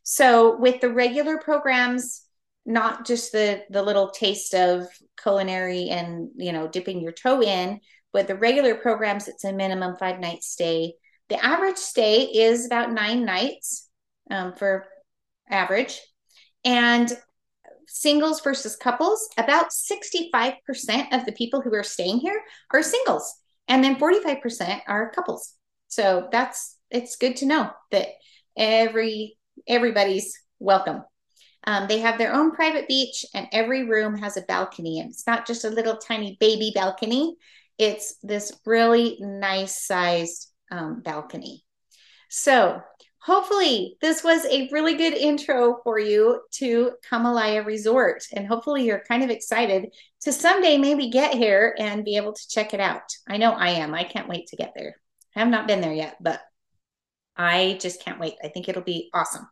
so 0.04 0.56
with 0.56 0.80
the 0.80 0.90
regular 0.90 1.36
programs 1.36 2.22
not 2.68 3.06
just 3.06 3.32
the 3.32 3.62
the 3.70 3.82
little 3.82 4.10
taste 4.10 4.54
of 4.54 4.86
culinary 5.20 5.88
and 5.88 6.30
you 6.36 6.52
know 6.52 6.68
dipping 6.68 7.00
your 7.00 7.12
toe 7.12 7.42
in 7.42 7.80
but 8.12 8.28
the 8.28 8.36
regular 8.36 8.74
programs 8.74 9.26
it's 9.26 9.44
a 9.44 9.52
minimum 9.52 9.96
five 9.96 10.20
night 10.20 10.42
stay 10.42 10.92
the 11.28 11.44
average 11.44 11.76
stay 11.76 12.22
is 12.22 12.66
about 12.66 12.92
nine 12.92 13.24
nights 13.24 13.88
um, 14.30 14.52
for 14.52 14.86
average 15.50 16.00
and 16.64 17.16
singles 17.88 18.40
versus 18.42 18.76
couples, 18.76 19.28
about 19.38 19.70
65% 19.70 20.54
of 21.12 21.24
the 21.24 21.32
people 21.36 21.60
who 21.60 21.74
are 21.74 21.82
staying 21.82 22.18
here 22.18 22.40
are 22.72 22.82
singles, 22.82 23.34
and 23.66 23.82
then 23.82 23.96
45% 23.96 24.80
are 24.86 25.10
couples. 25.10 25.54
So 25.88 26.28
that's 26.30 26.76
it's 26.90 27.16
good 27.16 27.36
to 27.36 27.46
know 27.46 27.70
that 27.90 28.08
every 28.56 29.36
everybody's 29.66 30.38
welcome. 30.58 31.02
Um, 31.68 31.86
they 31.86 31.98
have 31.98 32.16
their 32.16 32.32
own 32.32 32.52
private 32.52 32.88
beach, 32.88 33.26
and 33.34 33.46
every 33.52 33.84
room 33.84 34.16
has 34.16 34.38
a 34.38 34.42
balcony. 34.42 35.00
And 35.00 35.10
it's 35.10 35.26
not 35.26 35.46
just 35.46 35.66
a 35.66 35.70
little 35.70 35.98
tiny 35.98 36.38
baby 36.40 36.72
balcony; 36.74 37.36
it's 37.76 38.16
this 38.22 38.58
really 38.64 39.18
nice 39.20 39.86
sized 39.86 40.50
um, 40.70 41.02
balcony. 41.02 41.66
So 42.30 42.80
hopefully 43.18 43.98
this 44.00 44.24
was 44.24 44.46
a 44.46 44.70
really 44.72 44.94
good 44.94 45.12
intro 45.12 45.80
for 45.84 45.98
you 45.98 46.40
to 46.52 46.92
Kamalaya 47.10 47.66
Resort. 47.66 48.24
And 48.34 48.46
hopefully 48.46 48.86
you're 48.86 49.04
kind 49.06 49.22
of 49.22 49.28
excited 49.28 49.94
to 50.22 50.32
someday 50.32 50.78
maybe 50.78 51.10
get 51.10 51.34
here 51.34 51.74
and 51.78 52.02
be 52.02 52.16
able 52.16 52.32
to 52.32 52.48
check 52.48 52.72
it 52.72 52.80
out. 52.80 53.02
I 53.28 53.36
know 53.36 53.52
I 53.52 53.70
am. 53.70 53.92
I 53.94 54.04
can't 54.04 54.28
wait 54.28 54.46
to 54.48 54.56
get 54.56 54.72
there. 54.74 54.96
I 55.36 55.40
have 55.40 55.48
not 55.48 55.68
been 55.68 55.82
there 55.82 55.92
yet, 55.92 56.16
but 56.18 56.40
I 57.36 57.76
just 57.78 58.02
can't 58.02 58.18
wait. 58.18 58.36
I 58.42 58.48
think 58.48 58.70
it'll 58.70 58.80
be 58.80 59.10
awesome. 59.12 59.46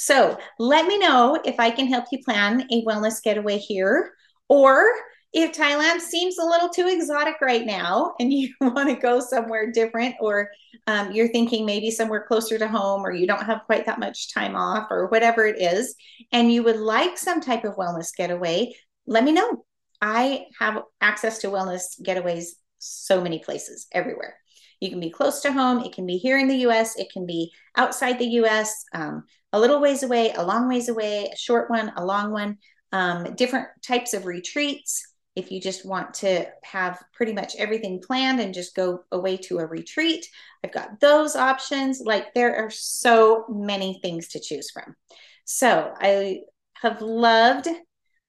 So 0.00 0.38
let 0.60 0.86
me 0.86 0.96
know 0.96 1.40
if 1.44 1.58
I 1.58 1.72
can 1.72 1.88
help 1.88 2.04
you 2.12 2.22
plan 2.24 2.68
a 2.70 2.84
wellness 2.84 3.20
getaway 3.20 3.58
here 3.58 4.12
or 4.48 4.88
if 5.32 5.52
Thailand 5.52 6.00
seems 6.00 6.38
a 6.38 6.44
little 6.44 6.68
too 6.68 6.86
exotic 6.86 7.40
right 7.40 7.66
now 7.66 8.14
and 8.20 8.32
you 8.32 8.54
want 8.60 8.88
to 8.88 8.94
go 8.94 9.18
somewhere 9.18 9.72
different, 9.72 10.14
or 10.20 10.50
um, 10.86 11.10
you're 11.10 11.28
thinking 11.28 11.66
maybe 11.66 11.90
somewhere 11.90 12.24
closer 12.28 12.58
to 12.58 12.68
home, 12.68 13.04
or 13.04 13.12
you 13.12 13.26
don't 13.26 13.44
have 13.44 13.64
quite 13.66 13.86
that 13.86 13.98
much 13.98 14.32
time 14.32 14.54
off, 14.54 14.86
or 14.88 15.08
whatever 15.08 15.44
it 15.44 15.60
is, 15.60 15.96
and 16.32 16.52
you 16.52 16.62
would 16.62 16.78
like 16.78 17.18
some 17.18 17.40
type 17.40 17.64
of 17.64 17.74
wellness 17.74 18.14
getaway, 18.16 18.72
let 19.06 19.24
me 19.24 19.32
know. 19.32 19.64
I 20.00 20.46
have 20.60 20.82
access 21.00 21.38
to 21.38 21.48
wellness 21.48 22.00
getaways 22.00 22.50
so 22.78 23.20
many 23.20 23.40
places 23.40 23.88
everywhere. 23.92 24.36
You 24.80 24.90
can 24.90 25.00
be 25.00 25.10
close 25.10 25.40
to 25.40 25.52
home, 25.52 25.80
it 25.80 25.92
can 25.92 26.06
be 26.06 26.18
here 26.18 26.38
in 26.38 26.46
the 26.46 26.58
US, 26.68 26.96
it 26.96 27.10
can 27.12 27.26
be 27.26 27.50
outside 27.76 28.18
the 28.18 28.28
US, 28.42 28.84
um, 28.94 29.24
a 29.52 29.60
little 29.60 29.80
ways 29.80 30.02
away, 30.02 30.32
a 30.32 30.44
long 30.44 30.68
ways 30.68 30.88
away, 30.88 31.30
a 31.32 31.36
short 31.36 31.70
one, 31.70 31.92
a 31.96 32.04
long 32.04 32.32
one, 32.32 32.58
um, 32.92 33.34
different 33.34 33.68
types 33.82 34.14
of 34.14 34.26
retreats 34.26 35.02
if 35.38 35.52
you 35.52 35.60
just 35.60 35.86
want 35.86 36.14
to 36.14 36.46
have 36.64 37.00
pretty 37.12 37.32
much 37.32 37.54
everything 37.56 38.02
planned 38.04 38.40
and 38.40 38.52
just 38.52 38.74
go 38.74 39.04
away 39.12 39.36
to 39.36 39.58
a 39.58 39.66
retreat, 39.66 40.26
I've 40.64 40.72
got 40.72 40.98
those 40.98 41.36
options. 41.36 42.00
Like 42.00 42.34
there 42.34 42.56
are 42.56 42.70
so 42.70 43.44
many 43.48 44.00
things 44.02 44.26
to 44.28 44.40
choose 44.40 44.68
from. 44.72 44.96
So 45.44 45.94
I 46.00 46.40
have 46.82 47.00
loved 47.00 47.68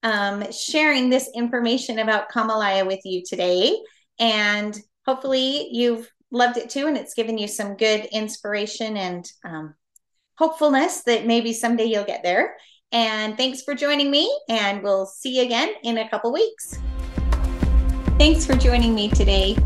um, 0.03 0.51
sharing 0.51 1.10
this 1.10 1.32
information 1.34 1.97
about 1.97 2.29
Kamalaya 2.29 2.86
with 2.86 2.99
you 3.03 3.23
today. 3.27 3.75
And 4.19 4.79
hopefully 5.08 5.67
you've 5.71 6.08
loved 6.29 6.58
it 6.58 6.69
too. 6.69 6.86
And 6.86 6.95
it's 6.95 7.15
given 7.15 7.39
you 7.39 7.47
some 7.47 7.75
good 7.75 8.05
inspiration 8.12 8.97
and 8.97 9.32
um, 9.43 9.73
hopefulness 10.39 11.02
that 11.02 11.28
maybe 11.28 11.52
someday 11.52 11.84
you'll 11.84 12.06
get 12.06 12.23
there. 12.23 12.56
And 12.93 13.36
thanks 13.38 13.62
for 13.62 13.75
joining 13.75 14.10
me, 14.10 14.34
and 14.47 14.82
we'll 14.82 15.06
see 15.06 15.38
you 15.38 15.43
again 15.43 15.69
in 15.84 15.99
a 15.99 16.10
couple 16.10 16.34
weeks. 16.34 16.80
Thanks 18.17 18.45
for 18.45 18.56
joining 18.56 18.95
me 18.95 19.10
today. 19.10 19.58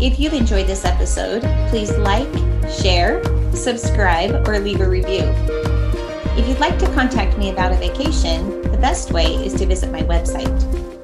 If 0.00 0.18
you've 0.18 0.32
enjoyed 0.32 0.66
this 0.66 0.84
episode, 0.84 1.42
please 1.68 1.96
like, 1.98 2.26
share, 2.80 3.22
subscribe, 3.54 4.48
or 4.48 4.58
leave 4.58 4.80
a 4.80 4.88
review. 4.88 5.22
If 6.34 6.48
you'd 6.48 6.60
like 6.60 6.78
to 6.78 6.86
contact 6.94 7.36
me 7.38 7.50
about 7.50 7.72
a 7.72 7.76
vacation, 7.76 8.62
the 8.62 8.78
best 8.78 9.12
way 9.12 9.26
is 9.26 9.52
to 9.54 9.66
visit 9.66 9.92
my 9.92 10.02
website, 10.02 10.58